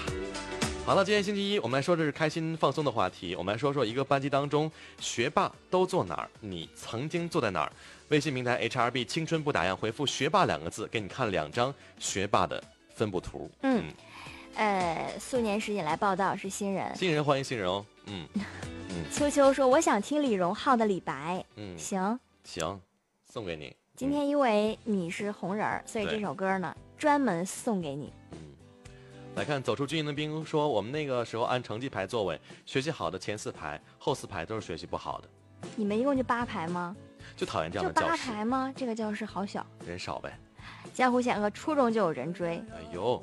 [0.87, 3.35] 好了，今天星期一，我们来说这是开心放松的话题。
[3.35, 4.71] 我们来说说一个班级当中
[5.01, 7.73] 学霸都坐哪儿，你曾经坐在哪儿？
[8.11, 12.63] 微信平台 HRB 青春不打烊，回复“学霸”两个字，给你看两张学霸的
[12.95, 13.51] 分布图。
[13.63, 13.83] 嗯
[14.55, 17.85] 呃，素年时引来报道是新人，新人欢迎新人哦。
[18.07, 18.25] 嗯
[19.13, 21.37] 秋秋说：“我想听李荣浩的《李白》。
[21.57, 22.81] 嗯，行，行，
[23.29, 23.75] 送给你。
[23.97, 28.13] 今天因为你是红人儿，所以这首歌呢专门送给你。
[29.37, 35.29] 嗯，来看走出军营的兵说，我们那个时候按成绩排座位，学习好的前四排，后四排都是学习不好的，
[35.77, 36.97] 你们一共就八排吗？
[37.37, 38.73] 就讨厌这样的教室，八排吗？
[38.75, 39.65] 这个教室好小。
[39.87, 40.39] 人少呗。
[40.95, 42.57] 江湖险恶，初中就有人追。
[42.73, 43.23] 哎呦，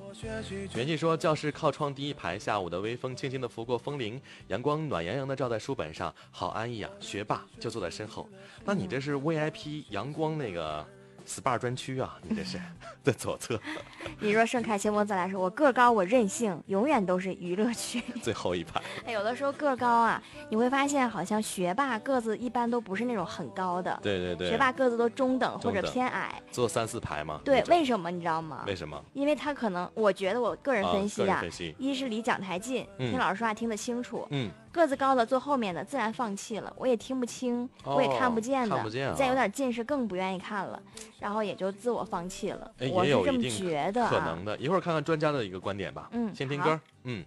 [0.76, 6.92] 元气说教室靠窗第一排，下午的微风轻轻地拂过风铃，阳光暖洋洋地照在书本上，好安逸啊！
[7.00, 8.30] 学霸就坐在身后，
[8.64, 10.86] 那你这是 VIP 阳光那个
[11.26, 12.60] SPA 专区啊，你这是
[13.04, 13.60] 在左侧
[14.20, 18.02] 你若盛开，清风自来说，我个高，我任性，永远都是娱乐区。
[18.22, 18.82] 最后一排。
[19.06, 26.42] 哎，有的时候个高啊，你会发现好像学霸个子一般都不是那种很高的，对对对，学霸个子都中等或者偏矮。
[26.52, 27.42] 坐三四排嘛。
[27.44, 28.64] 对为什么你知道吗？
[28.68, 29.02] 为什么？
[29.14, 31.44] 因为他可能，我觉得我个人啊分析啊，
[31.78, 40.82] 一是离讲台近，嗯听老师说话听得清楚，嗯，个子高的坐后面的自然放弃了，我也听不清，我也看不见的，哦看不见啊再有点近视更不愿意看了，
[41.20, 42.72] 然后也就自我放弃了。
[42.80, 44.10] 哎，我是这么也有一定觉得啊。
[44.10, 44.58] 可能的。
[44.58, 46.10] 一会儿看看专家的一个观点吧。
[46.12, 46.80] 嗯先听歌。
[47.04, 47.24] 嗯。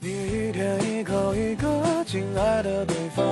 [0.00, 3.24] 你一天一口一个亲爱的对方，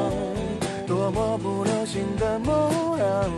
[0.86, 3.30] 多么不流行的模样，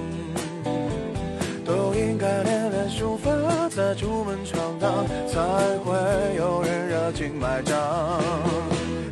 [1.65, 3.31] 都应该练练书法，
[3.69, 5.39] 再出门闯荡，才
[5.79, 5.95] 会
[6.37, 8.21] 有人热情买账。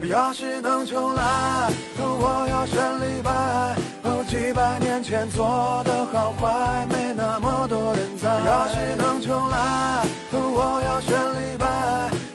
[0.08, 3.30] 要是能重来，我要选李白。
[4.02, 8.28] 哦，几百年前做的好坏，没那么多人在。
[8.28, 11.66] 要是能重来，我要选李白。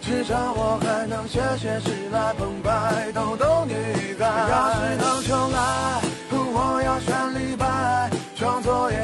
[0.02, 3.74] 至少我还能写写诗来澎湃，逗逗女
[4.20, 4.26] 孩。
[4.50, 8.10] 要是能重来，我要选李白。
[8.36, 8.98] 创作也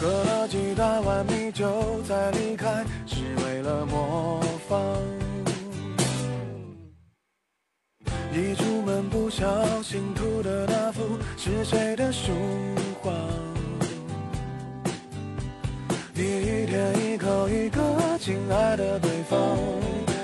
[0.00, 4.80] 喝了几大碗米酒再离开，是为了模仿。
[8.32, 9.46] 一出门不小
[9.82, 11.02] 心涂的那幅
[11.36, 12.32] 是谁的书
[13.02, 13.12] 画？
[16.14, 17.82] 你一天一口一个
[18.18, 19.38] 亲爱的对方，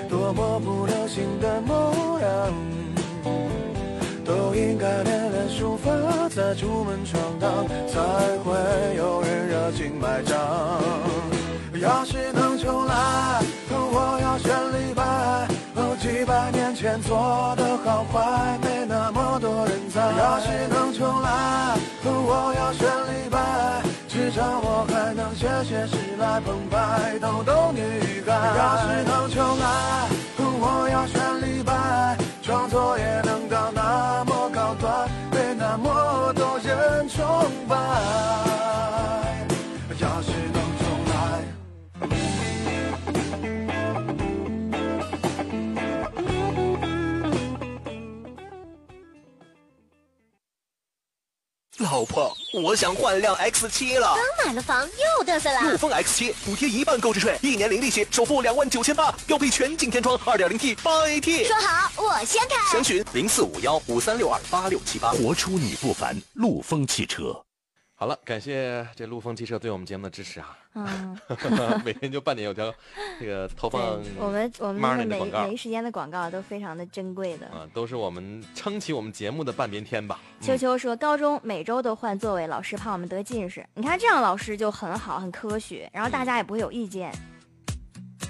[0.08, 2.54] 多么不流行的模样，
[4.24, 4.86] 都应该
[5.66, 7.98] 练练书法，再出门闯荡，才
[8.44, 10.38] 会有人热情买账。
[11.80, 15.02] 要是能重来，我要选李白。
[15.98, 20.00] 几百年前做的好坏，没那么多人在。
[20.00, 23.82] 要是能重来，我要选李白。
[24.06, 28.32] 至少我还能写写诗来澎湃，逗逗女孩。
[28.56, 32.16] 要是能重来，我要选李白。
[32.42, 35.08] 创作也能到那么高端，
[35.78, 37.22] 那么多人崇
[37.68, 38.45] 拜。
[51.86, 54.16] 老婆，我想换辆 X 七了。
[54.16, 55.70] 刚买了房又嘚瑟了。
[55.70, 61.46] 陆风 X 七补贴一半购置税，一年零利息，首付两万九千八，标配全景天窗，二点零 T 八 AT。
[61.46, 62.56] 说好，我先开。
[62.72, 65.12] 详询零四五幺五三六二八六七八。
[65.12, 67.45] 活出你不凡，陆风汽车。
[67.98, 70.58] 好了，感谢这陆风汽车对我们节目的支持啊！
[70.74, 71.18] 嗯，
[71.82, 72.70] 每天就半点有条
[73.18, 77.46] 这个投放，我们我们每每一时间的广告都非常的珍贵的。
[77.56, 80.20] 啊，都是我们撑起我们节目的半边天吧。
[80.42, 83.66] 秋秋说，高中每周都换座位，老师怕我们得近视。
[83.72, 87.10] 你看这样老师就很好，很科学，然后大家也不会有意见。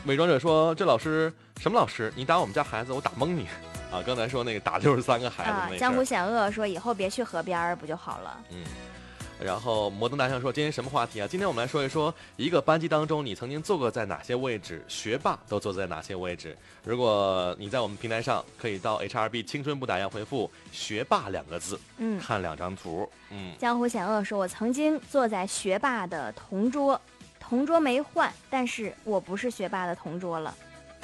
[0.05, 2.12] 伪装者说：“这老师什么老师？
[2.14, 3.48] 你打我们家孩子，我打蒙你。
[3.90, 6.05] ”啊，刚才说那个打六十三个孩子啊江湖。
[6.05, 8.40] 险恶说以后别去河边儿不就好了？
[8.52, 8.62] 嗯。
[9.38, 11.29] 然后摩登大象说：“今天什么话题啊？
[11.29, 14.83] 今天我们来说一说一个班级当中，你曾经坐过在哪些位置？
[14.88, 16.57] 学霸都坐在哪些位置？
[16.85, 23.09] 如果你在我们平台上，可以到 HRB 青春不打烊回复‘学霸’两个字，嗯，看两张图。
[23.31, 26.99] 嗯，江湖险恶说，我曾经坐在学霸的同桌，
[27.38, 30.55] 同桌没换，但是我不是学霸的同桌了，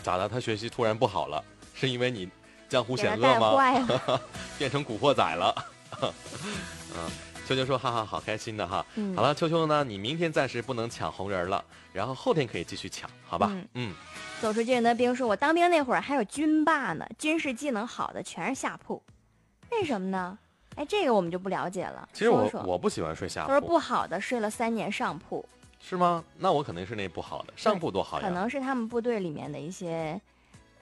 [0.03, 0.27] 咋的？
[0.29, 1.45] 他学习突然不好了？
[1.75, 2.29] 是因为你
[2.69, 4.19] 江湖险恶吗？
[4.57, 5.55] 变成古惑仔了。
[6.01, 7.11] 嗯，
[7.47, 8.85] 秋秋说哈哈，好开心的哈。
[8.95, 13.49] 嗯好了，秋秋呢，你明天暂时不能抢红人了，然后后天可以继续抢，好吧？
[13.53, 13.95] 嗯嗯，
[14.41, 19.03] 走出军人的兵说，我当兵那会儿还有军霸呢，军事技能好的全是下铺，
[19.71, 20.39] 为什么呢？
[20.77, 22.09] 哎，这个我们就不了解了。
[22.13, 25.45] 其实我我不喜欢睡下他说铺，不好的睡了三年上铺，
[25.81, 26.25] 是吗？
[26.39, 30.19] 那我肯定是那不好的，上铺多好呀，可能是他们部队里面的一些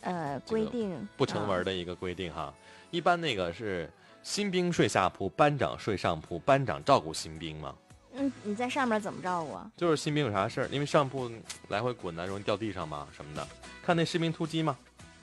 [0.02, 2.52] 呃规定不成文啊的一个规定哈。
[2.90, 3.88] 一般那个是
[4.22, 7.74] 新兵睡下铺，班长睡上铺，班长照顾新兵吗。
[8.14, 9.70] 嗯，你在上面怎么照顾啊？
[9.76, 13.46] 就是新兵有啥事儿，因为上铺嗯来回滚呢，容易掉地上嘛什么的。
[13.85, 14.76] 看那士兵突击嘛，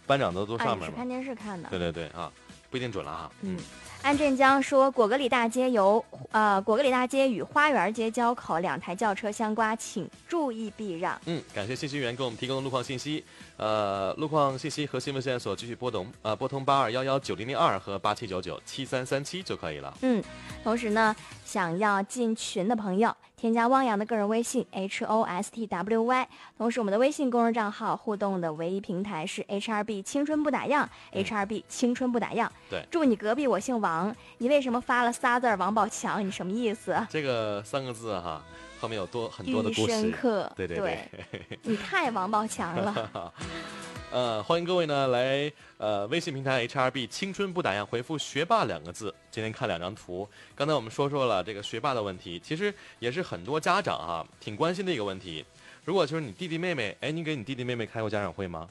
[0.06, 0.88] 班长都坐啊，上面嘛。
[0.88, 1.70] 你是看电视看的。
[1.70, 2.32] 对对对啊，
[2.72, 3.32] 不一定准了哈。
[3.42, 3.58] 嗯，
[4.08, 11.20] 安振江说，果戈里大街由呃果戈里大街与花园街交口，两台轿车相刮，请注意避让。
[11.26, 13.22] 嗯，感谢信息员给我们提供的路况信息。
[13.58, 19.94] 呃，路况信息和新闻线索继续拨通，呃，拨通八二幺幺九零零二和八七九九七三三七就可以了。
[20.04, 20.24] 嗯，
[20.64, 32.48] 同时呢，想要进群的朋友，添加汪洋的个人微信 h o s t w y，同时我们的微信公众账号互动的唯一平台是 h r b 青春不打烊、h r b 青春不打烊。
[32.70, 33.97] 对祝你隔壁我姓王，
[34.38, 36.26] 你为什么发了仨字儿王宝强？
[36.26, 36.96] 你什么意思？
[37.10, 38.44] 这个三个字哈，
[38.80, 39.94] 后面有多很多的故事。
[39.94, 40.52] 深刻。
[40.56, 41.10] 对对对
[41.64, 43.34] 你太王宝强了。
[44.10, 49.14] 呃，欢迎各位呢来呃微信平台 HRB 青春不打烊回复“学霸”两个字。
[49.30, 55.46] 今天看两张图，刚才我们说说了这个学霸的问题，其实也是很多家长哈、挺关心的一个问题。
[55.84, 58.70] 如果就是你弟弟妹妹，哎，你给你弟弟妹妹开过家长会吗？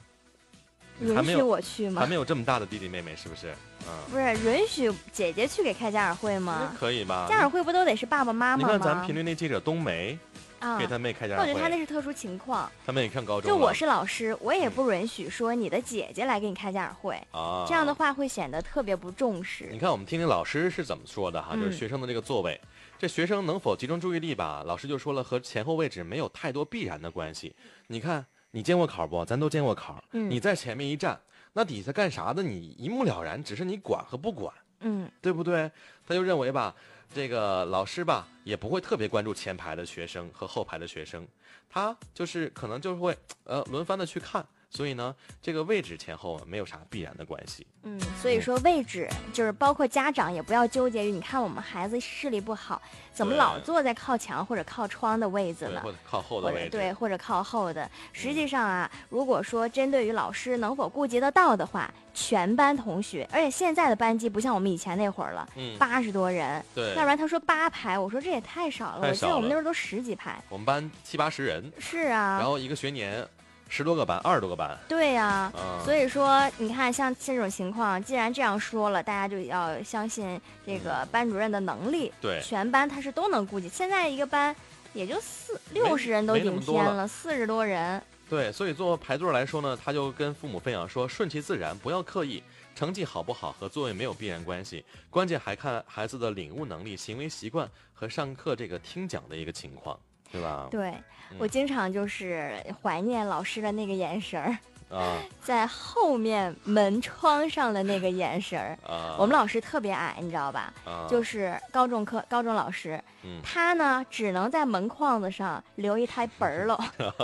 [1.01, 2.07] 允许我去吗还？
[2.07, 3.53] 没有这么大的弟弟妹妹，是不是？
[3.87, 6.75] 嗯，不是允许姐姐去给开家长会吗？
[6.79, 7.27] 可以吧？
[7.29, 8.73] 家长会不都得是爸爸妈妈吗？
[8.73, 10.17] 你看咱们频率那记者冬梅
[10.59, 12.69] 啊，给他妹开家长会我觉得他那是特殊情况。
[12.85, 19.77] 他妹上高中，就我是老师，我也不允许说你的姐姐来给你开家长会，啊，这样的话会显得特别不重视你。
[19.77, 22.59] 看，我们听听老师是怎么说的哈，就是嗯学生的这个座位，
[22.97, 24.63] 这学生能否集中注意力吧？
[24.65, 27.55] 老师就说了，和前后位置没有太多必然的关系。
[27.85, 28.25] 你看，
[28.57, 29.23] 你见过考不？
[29.23, 30.31] 咱都见过考，嗯。
[30.31, 31.21] 你在前面一站，
[31.53, 35.69] 那底下干啥的你一目了然，只是你管和不管，嗯，对不对？
[36.07, 36.73] 他就认为吧，
[37.13, 41.27] 这个老师吧也不会特别关注前排的学生和后排的学生，
[41.69, 44.43] 他就是可能就会呃轮番的去看，
[44.77, 47.65] 所以呢，这个位置前后啊没有啥必然的关系。
[47.81, 52.79] 嗯，所以说位置就是包括家长也不要纠结于，你看我们孩子视力不好，
[53.11, 55.81] 怎么老坐在靠墙或者靠窗的位置对，呢？
[55.83, 57.89] 或者靠后的位置，对，或者靠后的。
[58.13, 70.39] 实际上啊，如果说针对于老师能否顾及得到的话，全班同学，而且现在的班级不像我们以前那会儿了，嗯，八十多人，对，要不然他说八排，我说这也太少了，太我记得我们那时候都十几排。
[70.49, 73.25] 我们班七八十人，是啊然，后一个学年
[73.69, 82.11] 十多个班，二十多个班，对呀、啊，所以说，你看，像这种情况，既然这样说了，大家就要相信这个班主任的能力。
[82.21, 83.67] 对全班他是都能顾及。
[83.67, 84.55] 现在一个班
[84.93, 88.01] 也就四六十人都顶天了，四十多人。
[88.29, 92.43] 对，所以做排座来说呢，他就跟父母分享说，顺其自然，不要刻意。
[92.75, 99.99] 成绩好不好和座位没有必然关系，关键还看孩子的领悟能力、行为习惯和上课这个听讲的一个情况，
[100.31, 100.67] 对吧？
[100.69, 100.93] 对、
[101.31, 108.77] 嗯我经常就是怀念老师的那个眼神儿，啊 在后面门窗上的那个眼神儿。
[108.87, 110.73] 啊，我们老师特别矮，你知道吧？
[110.85, 116.77] 啊就是高中课高中老师，嗯他呢只能在门框子上留一台本儿喽，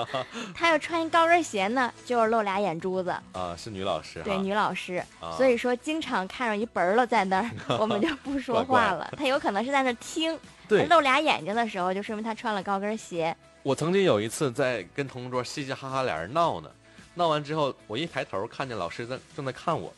[0.54, 3.10] 他要穿一高跟鞋呢，就是露俩眼珠子。
[3.34, 9.14] 啊是女老师，对，女老师，啊所以说经常看着一本儿了在那儿， 我们就不说怪怪话了。
[9.18, 10.38] 他有可能是在那儿听，
[10.68, 13.36] 对露俩眼睛的时候，就说明他穿了高跟鞋。
[13.64, 16.70] 我曾经有一次在跟同桌嘻嘻哈哈俩人闹呢，
[17.16, 19.94] 闹完之后，我一抬头看见老师在正在看我，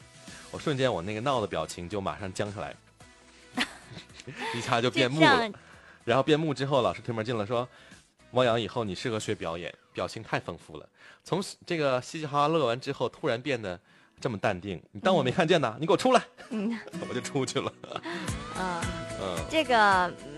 [0.52, 2.76] 我瞬间我那个闹的表情就马上僵下来，
[4.54, 5.50] 一下就就变木了。
[6.04, 7.68] 然后变木之后，老师推门进来说
[8.34, 10.88] ：“汪洋，以后你适合学表演，表情太丰富了。”
[11.26, 13.80] 从这个嘻嘻哈哈乐完之后，突然变得
[14.22, 14.80] 这么淡定。
[14.92, 15.76] 你当我没看见呢？
[15.80, 16.22] 你给我出来！
[16.52, 17.74] 嗯 我就出去了。
[18.60, 18.82] 嗯，
[19.20, 20.35] 嗯，这个嗯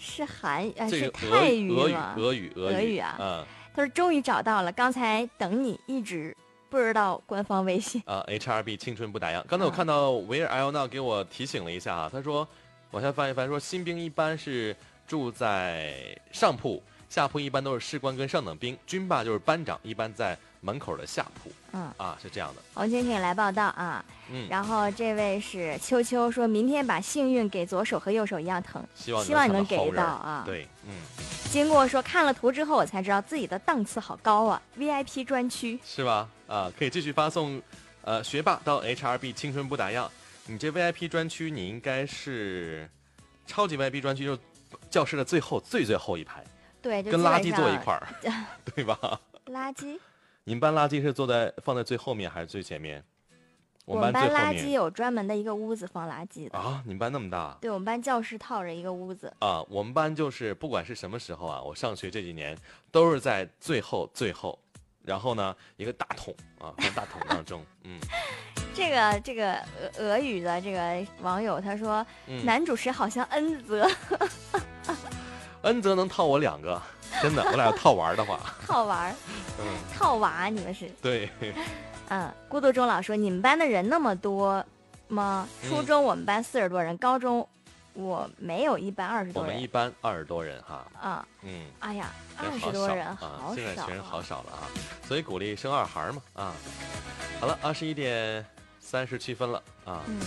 [0.00, 2.14] 是韩语，呃是泰语、俄语吗、？
[2.16, 6.34] 俄语、俄语啊嗯他说终于找到了，刚才等你一直
[6.68, 8.02] 不知道官方微信。
[8.06, 9.42] 啊，HRB 青春不打烊。
[9.46, 12.46] 刚才我啊看到维尔 L now 给我提醒了一下啊，他说
[12.90, 14.74] 往下翻一翻，说新兵一般是
[15.06, 22.62] 住在上铺，下铺一般都是士官跟上等兵，军霸就是班长，一般在门口的下铺嗯，啊，是这样的。
[22.74, 24.04] 王晶婷来报道啊。
[24.30, 28.82] 嗯，然后这位是秋秋，说明天把幸运给左手和右手一样疼。
[28.94, 30.92] 希望希望你能给到啊对，嗯，
[31.50, 35.78] 经过说看了图之后，我才知道自己的档次好高啊，VIP 专区。
[35.84, 36.28] 是吧？
[36.46, 37.60] 啊，可以继续发送，
[38.02, 40.08] 呃，学霸到 HRB 青春不打烊。
[40.46, 42.88] 你这 VIP 专区，你应该是
[43.46, 44.38] 超级 VIP 专区，就是
[44.90, 46.42] 教室的最后最最后一排，
[46.82, 48.08] 对，就跟垃圾坐一块儿，
[48.74, 48.98] 对吧？
[49.46, 49.98] 垃圾，
[50.48, 53.04] 你们班垃圾是坐在放在最后面还是最前面？
[53.84, 56.56] 我我们们班班垃圾有专门的一个屋子放垃圾的。
[56.56, 56.82] 啊！
[56.86, 59.30] 你们班那么大对，我们班教室套着一个屋子。
[59.40, 59.62] 啊！
[59.68, 62.56] 我们班就是不管是什么时候啊，我上学这几年
[62.90, 64.58] 都是在最后最后，
[65.02, 68.00] 然后呢一个大桶啊放大桶当中，嗯
[68.72, 69.54] 这个这个
[69.98, 73.86] 俄俄语的这个网友他说，嗯，男主持好像恩泽
[75.60, 76.80] 恩泽能套我两个，
[77.22, 79.10] 真的，我俩要套玩的话， 套娃
[79.58, 81.28] 嗯，套娃，你们是对，
[82.08, 82.32] 嗯。
[82.48, 84.64] 孤独终老说，你们班的人那么多
[85.08, 85.48] 吗？
[85.62, 87.46] 嗯初中我们班四十多人，高中
[87.94, 91.26] 我没有一班二十多人我们一班二十多人哈，啊。
[91.42, 91.66] 嗯。
[91.80, 94.22] 哎呀，二十多人，啊，好少现在学生好啊。
[94.22, 94.62] 少了啊，
[95.06, 96.52] 所以鼓励生二孩嘛啊。
[97.40, 98.44] 好了，二十一点
[98.80, 100.20] 三十七分了啊，嗯，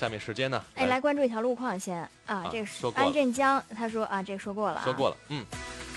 [0.00, 0.64] 下面时间呢？
[0.76, 5.44] 哎，来关注一条路况先啊啊，这个安镇江，他说啊，这个说过了啊，说过了，嗯，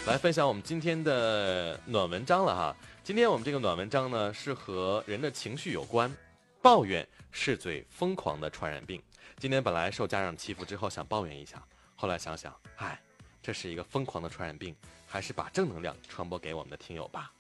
[0.06, 2.76] 来分享我们今天的暖文章了哈。
[3.02, 6.14] 今天我们这个暖文章呢，是和人的情绪有关，
[6.62, 9.02] 抱怨是最疯狂的传染病。
[9.38, 11.64] 今天本来受家长欺负之后想抱怨一下，
[11.96, 13.00] 后来想想，哎，
[13.42, 14.76] 这是一个疯狂的传染病，
[15.08, 17.32] 还是把正能量传播给我们的听友吧。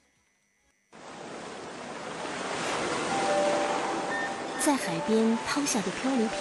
[4.65, 6.39] 在海边抛下的漂流瓶，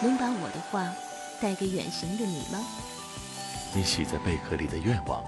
[0.00, 0.88] 能把我的话
[1.40, 2.64] 带给远行的你吗？
[3.74, 5.20] 你许在贝壳里的愿望，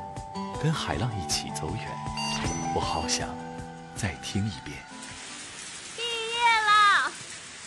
[0.62, 1.88] 跟海浪一起走远。
[2.76, 3.28] 我好想
[3.96, 4.78] 再听一遍。
[5.96, 7.10] 毕业了，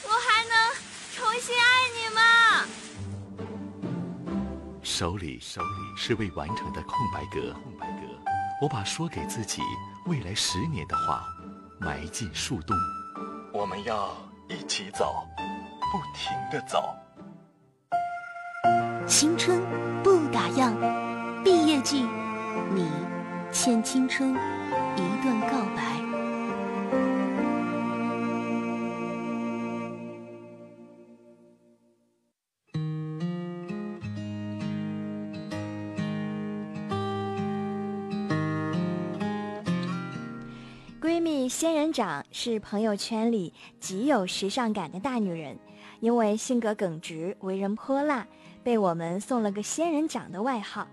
[0.06, 0.74] 我还能
[1.14, 2.22] 重新爱你吗？
[4.82, 8.08] 手里手里是未完成的空白格，空白格。
[8.62, 9.62] 我把说给自己
[10.06, 11.28] 未来十年的话
[11.78, 12.74] 埋进树洞。
[13.52, 14.16] 我们要
[14.50, 15.28] 一起走，
[15.92, 16.84] 不停的走。
[19.06, 19.62] 青春
[20.04, 20.74] 不打烊，
[21.44, 22.08] 毕业季，
[22.74, 22.90] 你
[23.52, 25.99] 欠青春一段告白。
[42.00, 45.60] 长是朋友圈里极有时尚感的大女人，
[46.00, 48.26] 因为性格耿直，为人泼辣。
[48.64, 50.88] 被我们送了个“仙人掌”的外号，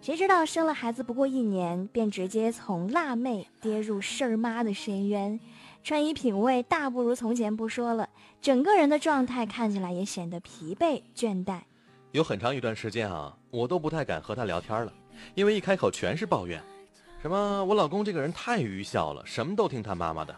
[0.00, 5.40] 谁知道生了孩子不过一年，便直接从辣妹跌入事儿妈的深渊，
[5.82, 8.08] 穿衣品味大不如从前不说了，
[8.40, 11.58] 整个人的状态看起来也显得疲惫倦怠。
[12.12, 14.92] 有很长一段时间啊，我都不太敢和她聊天了，
[15.34, 16.62] 因为一开口全是抱怨，
[17.20, 20.36] 什么我老公这个人太愚孝了，什么都听他妈妈的。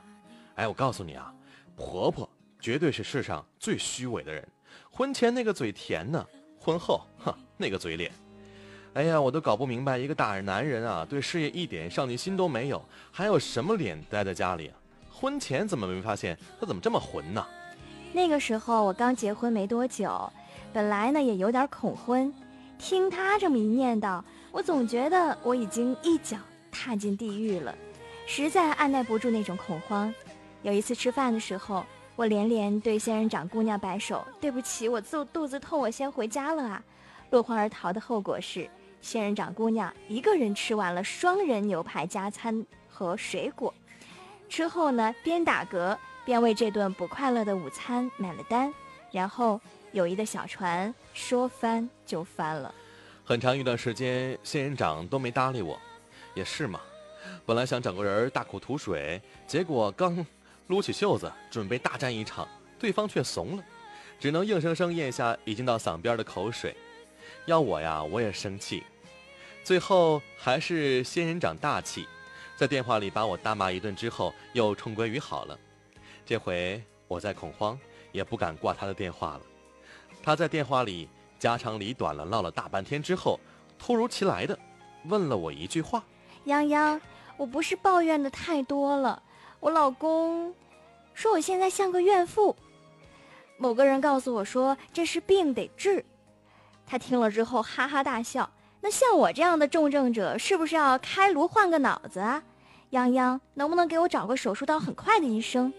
[0.56, 1.32] 哎，我告诉你啊，
[1.76, 2.28] 婆婆
[2.60, 4.46] 绝对是世上最虚伪的人，
[4.90, 6.24] 婚前那个嘴甜呢。
[6.58, 8.10] 婚后，哼，那个嘴脸，
[8.94, 12.82] 哎呀，我都搞不明白，一个大男人啊，对事业一点上进心都没有，
[13.12, 14.70] 还有什么脸待在家里？
[15.12, 17.46] 婚前怎么没发现他怎么这么混呢？
[18.14, 20.32] 那个时候我刚结婚没多久，
[20.72, 22.32] 本来呢也有点恐婚，
[22.78, 26.38] 听他这么一念叨，我总觉得我已经一脚
[26.72, 27.76] 踏进地狱了，
[28.26, 30.14] 实在按耐不住那种恐慌。
[30.64, 31.86] 有一次吃饭的时候。
[32.16, 36.80] 我连连对仙人掌姑娘摆手，对不起，我肚肚子痛，我先回家了啊！
[37.30, 43.74] 落荒而逃的后果是，仙人掌姑娘一个人吃完了双人牛排加餐和水果，
[44.48, 48.72] 之后呢，边打嗝边为这顿不快乐的午餐买了单，
[49.10, 49.60] 然后
[49.90, 52.72] 友谊的小船说翻就翻了。
[53.24, 55.76] 很长一段时间，仙人掌都没搭理我，
[56.32, 56.80] 也是嘛，
[57.44, 60.24] 本来想找个人大口吐水，结果刚。
[60.68, 62.48] 撸起袖子准备大战一场，
[62.78, 63.64] 对方却怂了，
[64.18, 66.74] 只能硬生生咽下已经到嗓边的口水。
[67.46, 68.82] 要我呀，我也生气。
[69.62, 72.06] 最后还是仙人掌大气，
[72.56, 75.58] 在电话里把我大骂一顿之后，又重归于好了。
[76.24, 77.78] 这回我在恐慌，
[78.12, 79.40] 也不敢挂他的电话了。
[80.22, 81.08] 他在电话里
[81.38, 83.38] 家长里短了唠了大半天之后，
[83.78, 84.58] 突如其来的
[85.04, 86.02] 问了我一句话
[86.46, 86.98] ：“泱泱，
[87.36, 89.22] 我不是抱怨的太多了。”
[89.64, 90.54] 我老公
[91.14, 92.54] 说我现在像个怨妇。
[93.56, 96.04] 某个人告诉我说这是病得治。
[96.84, 98.50] 他听了之后哈哈大笑。
[98.82, 102.42] 那像我这样的重症者是不是要开颅换个脑子啊？
[102.90, 105.72] 泱泱，能不能给我找个手术刀很快的医生？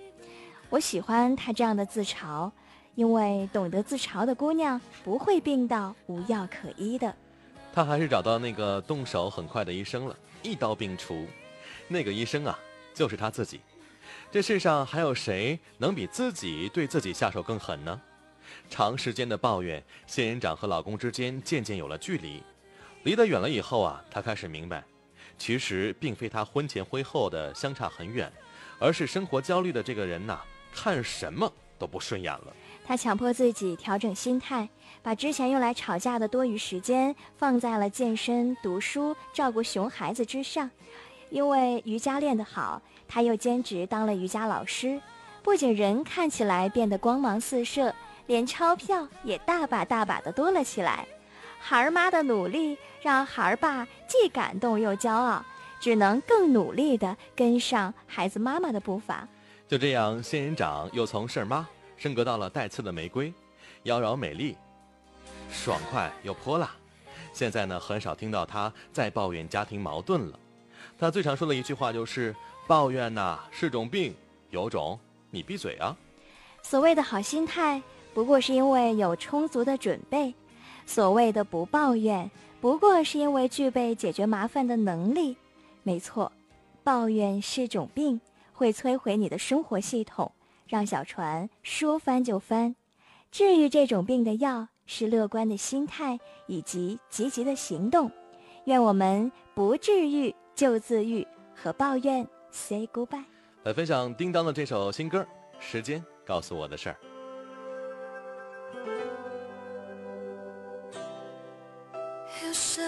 [0.72, 2.52] 我喜欢他这样的自嘲，
[2.96, 7.16] 因为懂得自嘲的姑娘不会病到无药可医的。
[7.72, 11.28] 他还是找到那个动手很快的医生了，一刀病除。
[11.88, 12.58] 那个医生啊，
[12.96, 13.62] 就是他自己。
[14.32, 18.02] 这世上还有谁能比自己对自己下手更狠呢？
[18.70, 22.44] 长时间的抱怨，仙人掌和老公之间渐渐有了距离。
[23.04, 24.84] 离得远了以后啊，她开始明白，
[25.38, 28.32] 其实并非她婚前婚后的相差很远，
[28.78, 30.40] 而是生活焦虑的这个人呐，
[30.74, 32.54] 看什么都不顺眼了。
[32.86, 34.68] 她强迫自己调整心态，
[35.02, 40.70] 把之前用来吵架的多余时间放在了健身、读书、照顾熊孩子之上。
[41.32, 42.82] 因为瑜伽练得好。
[43.16, 45.00] 他又兼职当了瑜伽老师，
[45.42, 47.96] 不仅人看起来变得光芒四射，
[48.28, 51.08] 连钞票也大把大把的多了起来。
[51.58, 55.42] 孩儿妈的努力让孩儿爸既感动又骄傲，
[55.80, 59.26] 只能更努力的跟上孩子妈妈的步伐。
[59.66, 63.34] 就这样，仙人掌又从事儿妈升格到了带刺的玫瑰，
[63.84, 64.58] 妖娆美丽，
[65.50, 66.70] 爽快又泼辣。
[67.32, 70.38] 现在呢，很少听到他再抱怨家庭矛盾了。
[71.00, 72.36] 他最常说的一句话就是。
[72.68, 74.16] 抱怨呐是种病，
[74.50, 75.00] 有种
[75.30, 75.96] 你闭嘴啊！
[76.64, 77.82] 所谓的好心态，
[78.14, 80.34] 不过是因为有充足的准备；
[80.88, 85.38] 所谓的不抱怨，不过是因为具备解决麻烦的能力。
[85.84, 86.32] 没错，
[86.84, 88.20] 抱怨是种病，
[88.52, 90.32] 会摧毁你的生活系统，
[90.68, 92.76] 让小船说翻就翻。
[93.32, 98.10] 治愈这种病的药是乐观的心态以及积极的行动。
[98.64, 102.28] 愿我们不治愈就自愈，和抱怨。
[102.56, 103.26] Say goodbye。
[103.64, 105.20] 来分享叮当的这首新歌
[105.60, 106.96] 《时间告诉我的事儿》。
[112.48, 112.82] 有什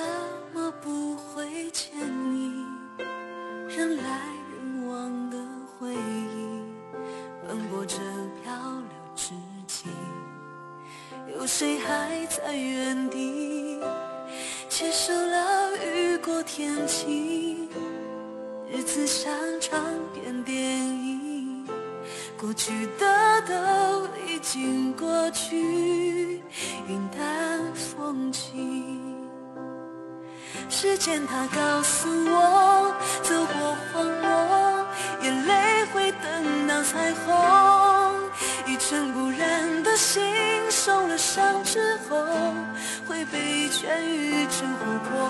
[22.40, 26.44] 过去的都已经过去，
[26.88, 28.96] 云淡风轻。
[30.70, 34.86] 时间它告诉我，走过荒漠，
[35.24, 37.34] 眼泪会等到彩虹。
[38.68, 40.24] 一尘不染的心，
[40.70, 42.18] 受了伤之后，
[43.08, 45.28] 会被痊愈成琥珀。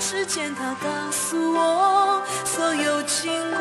[0.00, 3.60] 时间它告诉我，所有经过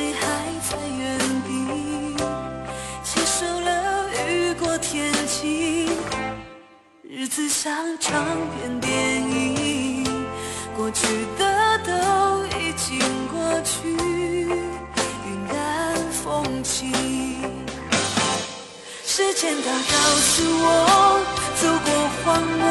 [0.00, 0.20] 谁还
[0.70, 2.16] 在原地
[3.04, 5.90] 接受了雨过天晴？
[7.02, 8.24] 日子像长
[8.56, 8.90] 篇电
[9.20, 10.26] 影，
[10.74, 11.06] 过去
[11.38, 11.92] 的都
[12.46, 12.98] 已经
[13.28, 15.94] 过去，云淡
[16.24, 16.90] 风轻。
[19.04, 21.20] 时间它告诉我，
[21.60, 21.88] 走过
[22.24, 22.64] 荒漠，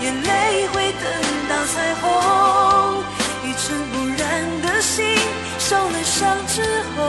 [0.00, 1.06] 眼泪会等
[1.48, 2.02] 到彩虹。
[5.72, 6.60] 受了伤之
[6.94, 7.08] 后，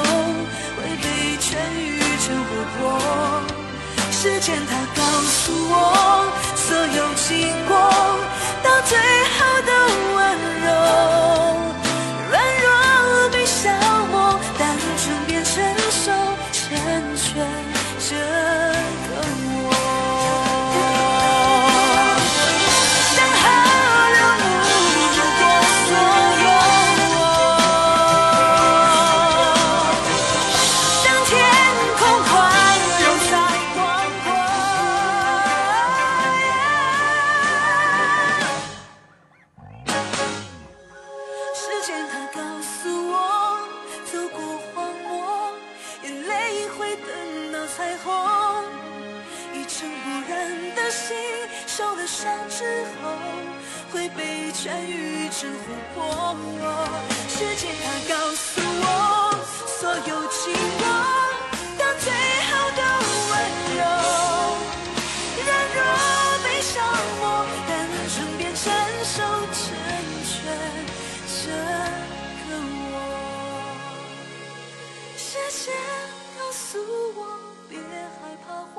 [0.78, 1.06] 会被
[1.38, 2.50] 痊愈成琥
[2.80, 2.80] 珀。
[4.10, 5.74] 时间它告诉我，
[6.56, 7.28] 所有经
[7.68, 7.76] 过
[8.64, 8.98] 到最
[9.36, 9.53] 后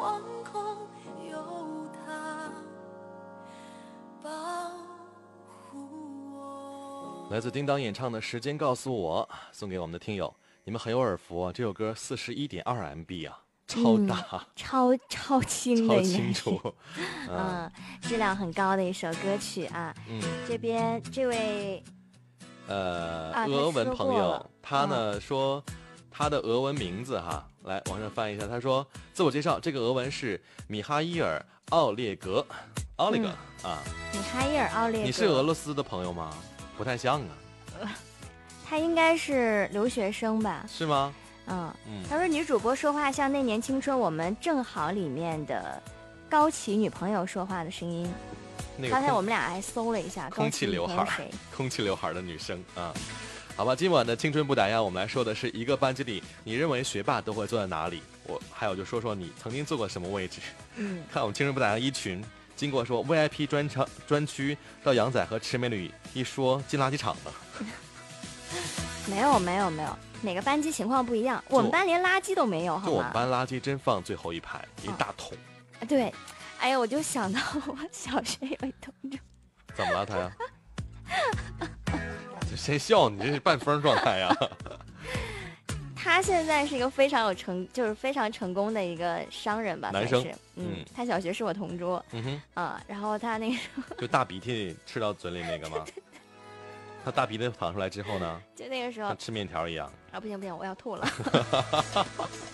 [0.04, 0.76] 害怕惶恐，
[1.30, 1.38] 有
[2.04, 2.52] 他
[4.22, 4.30] 保
[5.70, 7.28] 护我。
[7.30, 10.34] 来自叮当演唱的《时间告诉我》，送给我们的听友，
[10.64, 11.52] 你们很有耳福啊！
[11.52, 16.60] 这首歌四十一点二 MB 啊，超大，超超清的清楚。
[17.30, 19.94] 嗯嗯，质量很高的一首歌曲啊。
[20.08, 21.82] 嗯，这边这位
[22.68, 25.62] 呃，啊俄文朋友他呢说
[26.10, 31.38] 他的俄文名字哈，来往上翻一下，他说自我介绍，这个俄文是米哈伊尔·
[31.70, 32.46] 奥列格，
[32.96, 33.28] 奥列格
[33.66, 33.78] 啊，
[34.12, 36.34] 米哈伊尔·奥列格，你是俄罗斯的朋友吗？
[36.76, 37.32] 不太像啊，
[38.68, 40.64] 他应该是留学生吧？
[40.68, 41.12] 是吗？
[41.46, 45.82] 嗯，嗯，他说女主播说话像那年青春我们正好里面的
[46.28, 48.10] 高启女朋友说话的声音。
[48.76, 51.30] 那个刚才我们俩还搜了一下，空气刘海？
[51.54, 52.92] 空气刘海的女生啊。
[53.56, 58.02] 好吧，今晚的青春不打烊，我们来说的是一个班级里，你认为学霸都会坐在哪里？
[58.26, 60.40] 我还有就说说你曾经坐过什么位置。
[60.74, 62.22] 嗯， 看我们青春不打烊一群，
[62.56, 67.32] 经过说 VIP 专场专区到杨仔和池美女一说进垃圾场了。
[69.06, 73.12] 没有没有没有，每个班级情况不一样，我们班连垃圾都没有，好就我们？
[73.12, 75.32] 班垃圾真放最后一排，一大桶。
[75.86, 76.12] 对，
[76.58, 79.18] 哎呀，我就想到我小学有一同桌，
[79.76, 80.32] 怎么了他呀？
[82.54, 83.18] 这谁笑你？
[83.18, 84.32] 这是半疯状态呀！
[85.96, 95.84] 他现在是一个非常有成，就是非常成功的一个商人吧，男生算是，嗯嗯，他小学是我同桌，嗯哼，啊，然后他那个时候就大鼻涕吃到嘴里那个吗？
[97.04, 99.90] 他大鼻涕淌出来之后呢，就那个时候像吃面条一样。
[100.12, 101.08] 啊，不行不行，我要吐了。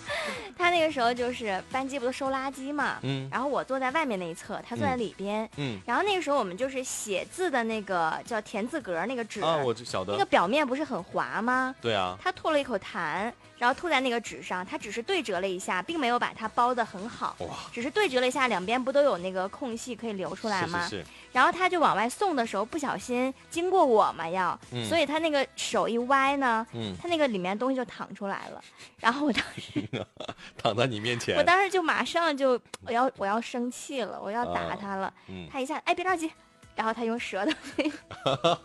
[0.71, 3.27] 他那个时候就是班级不都收垃圾嘛，嗯。
[3.29, 5.77] 然后我坐在外面那一侧，他坐在里边，嗯。
[5.85, 11.75] 然后那个时候我们就是写字的那个叫田字格那个纸，啊，我就晓得那个，表面不是很滑吗？
[11.81, 20.87] 对啊，他吐了一口痰，然后吐在那个纸上，他只是对折了一下，并没有把它包的很好，哇，只是对折了一下，两边不都有那个空隙可以流出来吗？
[20.87, 28.61] 是是是，然后他就往外送的时候，不小心经过我嘛要，嗯所以他那个手一歪呢，嗯，他那个里面东西就淌出来了。
[28.99, 29.87] 然后我当时，
[30.61, 35.13] 躺在你面前，我当时就马上就我要我要生气了，我要打啊他了。
[35.27, 36.31] 嗯，他一下，哎，别着急。
[36.73, 37.51] 然后他用舌头，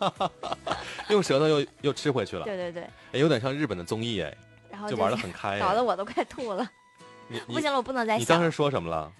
[1.10, 4.34] 用舌头又又吃回去了，对对对，哎有点像日本的综艺哎，
[4.70, 6.66] 然后就玩的很开哎，搞得我都快吐了。
[7.48, 8.20] 不行了，我不能再想。
[8.20, 9.10] 你当时说什么了？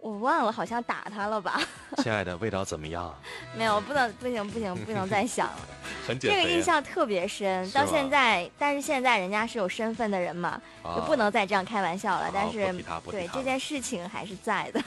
[0.00, 1.60] 我忘了，好像打他了吧？
[2.02, 3.14] 亲爱的，味道怎么样？
[3.56, 5.58] 没有，不能，不行，不行，不能再想了。
[6.06, 12.30] 很减这个印象特别深，到现在，但是现在人家是有身份的人嘛，就啊不能再这样开玩笑了。
[12.32, 12.72] 但是
[13.10, 14.82] 对这件事情还是在的。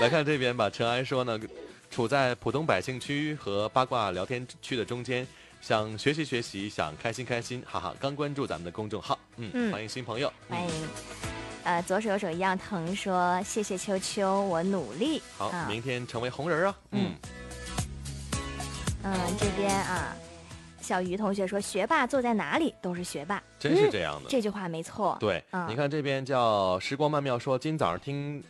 [0.00, 1.38] 来看这边吧，陈安说呢，
[1.90, 5.26] 处在普通百姓区和八卦聊天区的中间，
[5.60, 7.94] 想学习学习，想开心开心，哈哈。
[7.98, 10.70] 刚关注咱们的公众号，嗯，嗯欢迎新朋友，欢迎，
[11.68, 15.20] 呃，左手右手一样疼说谢谢秋秋，我努力。
[15.36, 17.14] 好，啊明天成为红人啊，嗯，
[19.02, 20.16] 嗯，这边啊，
[20.80, 24.30] 小鱼同学说学霸坐在哪里都是学霸，真是这样的。
[24.30, 25.14] 这句话没错。
[25.20, 28.42] 对，嗯你看这边叫时光曼妙说，今早上听，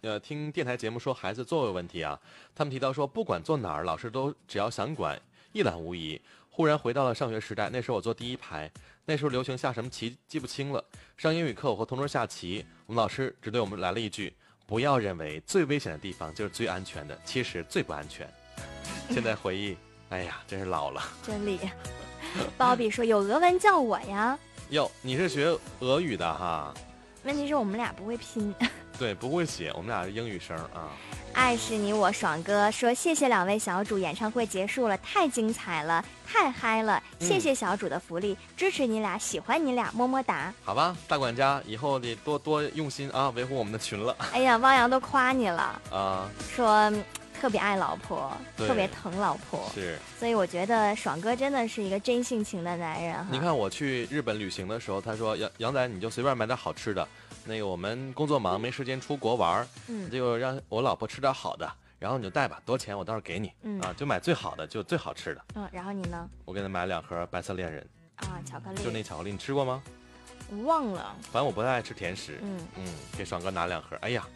[0.00, 2.18] 呃，听电台节目说孩子座位问题啊，
[2.56, 5.16] 他们提到说，不管坐哪儿，老师都只要想管，
[5.52, 6.20] 一览无遗。
[6.50, 8.68] 忽然回到了上学时代，那时候我坐第一排，
[9.06, 10.82] 那时候流行下什么棋记不清了。
[11.16, 14.34] 上英语课，我和同桌下棋，我们老师只对我们来了一句：
[14.66, 18.26] 不要认为最危险的地方就是最安全的，其实最不安全。
[19.10, 19.76] 现在回忆，
[20.08, 21.02] 哎呀，真是老了。
[21.22, 21.58] 真理。
[22.56, 24.38] 鲍比说有俄文叫我呀，
[24.70, 26.72] 哟，你是学俄语的哈？
[27.24, 28.54] 问题是我们俩不会拼。
[28.96, 30.92] 对，不会写，我们俩是英语生啊。
[31.32, 40.54] 爱是你我爽哥说谢谢两位小主，演唱会结束了，太精彩了，太嗨了，嗯谢谢小主的福利，支持你俩，喜欢你俩，么么哒。
[40.64, 46.28] 好吧，大管家，以后得多多用心啊，维护我们的群了哎呀，汪洋都夸你了，啊。
[46.54, 47.04] 说嗯
[47.44, 53.26] 特别爱老婆，特别疼老婆，是，所以我觉得爽哥真的是一个真性情的男人哈。
[53.30, 57.06] 你，看我去日本旅行的时候，他说杨杨仔你就随便买点好吃的，
[57.44, 60.10] 那个我们工作忙没时间出国玩，嗯。
[60.10, 63.78] 就让我老婆吃点好的，然后你就带吧，多少钱我到时候给你，嗯。
[63.82, 65.44] 啊，就买最好的，就最好吃的。
[65.54, 66.26] 嗯，然后你呢？
[66.46, 67.86] 我给他买了两盒白色恋人，
[68.16, 69.82] 啊，巧克力，就那巧克力，你吃过吗？
[70.48, 72.86] 我忘了，反正我不太爱吃甜食，嗯，嗯，
[73.18, 74.26] 给爽哥拿两盒，哎呀，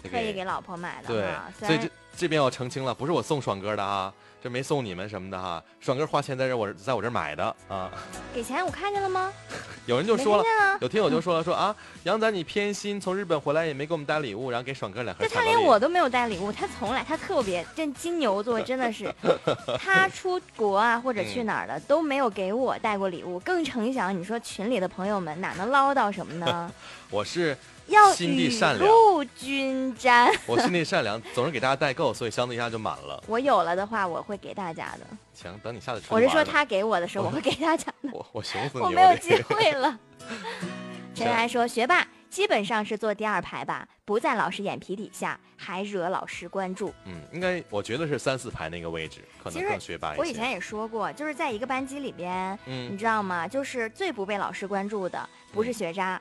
[0.00, 7.90] 这特意给老婆买的对所以这这边我澄清了，不是我送爽哥的啊，这没送你们什么的哈，爽哥花钱在这我在我这儿买的啊。
[8.34, 9.32] 给钱我看见了吗？
[9.86, 10.44] 有人就说了。
[10.80, 15.42] 有听友就说了说啊，杨仔你偏心，从日本回来也没给我们带礼物，然后给爽哥两盒就他。
[15.42, 19.12] 连我都没有带礼物，他从来他特别这金牛座真的是，
[19.78, 26.70] 他出国啊或者嗯去哪儿了、都没有给我带过礼物，更成想你说群里的朋友们哪能唠叨什么呢？
[27.10, 27.56] 我是
[27.92, 30.32] 要心地善良露均沾。
[30.46, 33.22] 我心地善良，总是给大家代购，所以箱子一下就满了。
[33.28, 35.06] 我有了的话，我会给大家的。
[35.32, 38.10] 行，等你下次出我是说他给我的时候， 我会给大家的。
[38.12, 38.84] 我我熊死你！
[38.84, 39.98] 我没有机会了。
[41.14, 46.92] 陈然说，学霸基本上是坐第二排吧，不在老师眼皮底下，还惹老师关注。
[47.04, 50.20] 嗯，应该我觉得是三四排那个位置，可能更学霸一些。
[50.20, 53.46] 我以前也说过，就是在一个班级里边，你嗯知道吗？
[53.46, 56.20] 就是最不被老师关注的，不是学渣，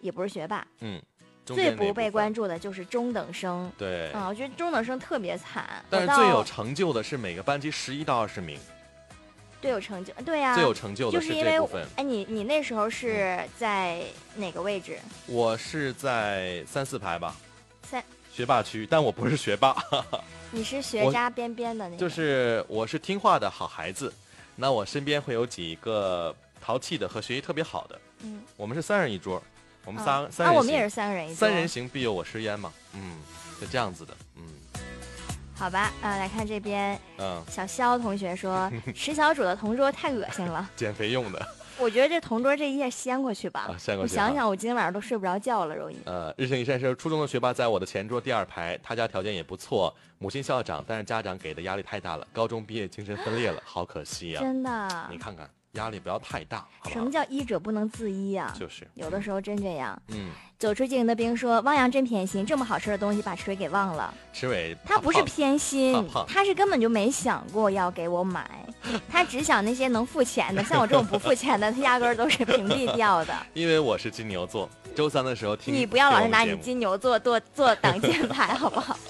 [0.00, 1.00] 也不是学霸，嗯，
[1.44, 3.70] 最不被关注的就是中等生。
[3.78, 5.84] 对，啊，我觉得中等生特别惨。
[5.90, 8.58] 但是最有成就的是每个班级十一到二十名，
[9.60, 11.86] 最有成就，对呀、最有成就的就是因为这部分。
[11.96, 14.02] 哎，你你那时候是在
[14.34, 14.98] 哪个位置？
[15.26, 17.36] 我是在三四排吧，
[17.82, 19.76] 三，学霸区，但我不是学霸，
[20.52, 21.96] 你是学渣边边的那个。
[21.96, 24.12] 就是我是听话的好孩子。
[24.58, 29.42] 那我身边会有几个淘气的和学习特别好的，嗯，我们是三人一桌，
[29.86, 31.36] 我们三啊，人行我们也是三个人一桌。
[31.36, 33.16] 三人行必有我师焉嘛，嗯，
[33.60, 34.42] 就这样子的，嗯
[35.54, 40.68] 好吧，啊，来看这边，嗯，小肖同学说， 石小主的同桌太恶心了。
[40.76, 41.46] 减肥用的。
[41.78, 45.96] 我觉得这同桌这一页掀过去吧，啊掀过我去哈想想，我今天晚上都睡不着觉了，容易。
[46.04, 57.10] 呃，日行一善是，初中的学霸在我的前桌第二排，他家条件也不错，母亲校长，但是家长给的压力太大了，高中毕业精神分裂了，好可惜呀、真的你，看看，压力不要太大，好好什么？
[57.10, 58.54] 叫医者不能自医啊？
[58.58, 60.00] 就是，有的时候真这样。
[60.08, 64.12] 嗯，走出经营的兵说，汪洋真偏心，这么好吃的东西把池伟给忘了。
[64.32, 68.48] 池伟他不是偏心他是根本就没想过要给我买。
[69.10, 73.34] 他只想那些能付钱的，像我这种不付钱的，他压根儿都是屏蔽掉的。
[73.52, 75.74] 因为我是金牛座，周三的时候听。
[75.74, 78.96] 你不要老是拿你金牛座做做挡箭牌，好不好？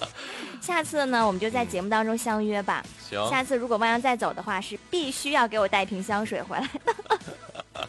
[0.60, 2.84] 下次呢，我们就在节目当中相约吧。
[3.08, 7.88] 行，下次如果汪洋再走的话，是必须要给我带瓶香水回来的。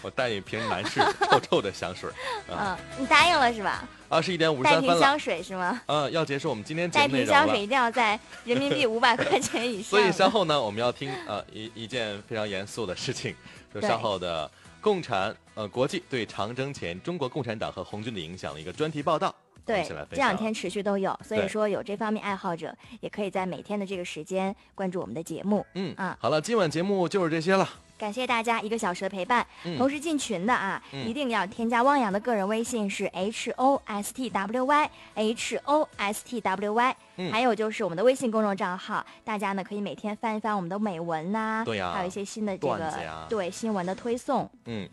[0.00, 2.08] 我带一瓶男士臭臭的香水。
[2.48, 3.84] 啊， 嗯，你答应了是吧？
[4.08, 4.94] 二十一点五十带三分了。
[4.94, 5.80] 瓶香水是吗？
[5.86, 7.66] 嗯，要结束我们今天节带目内容了瓶香水一。
[7.66, 9.90] 定要在人民币五百块钱以上。
[9.90, 13.34] 所以稍后呢，我们要听呃一一件非常严肃的事情，
[13.74, 14.48] 就稍后的
[14.80, 19.34] 共产呃国际对长征前中国共产党和红军的影响的一个专题报道。
[19.68, 25.64] 对这两天持续都有，所以说有这方面爱好者也可以在每天的这个时间关注我们的节目。
[25.74, 27.68] 嗯啊好了，今晚节目就是这些了。
[27.98, 44.48] 感谢大家一个小时的陪伴，嗯同时进群的啊，嗯一定要添加汪洋的个人微信是 h o s t w y h o s t w y，、嗯还有就是我们的微信公众账号，大家呢可以每天翻一翻我们的美文呐、对呀还有一些新的这个对新闻的推送。
[44.66, 44.88] 嗯，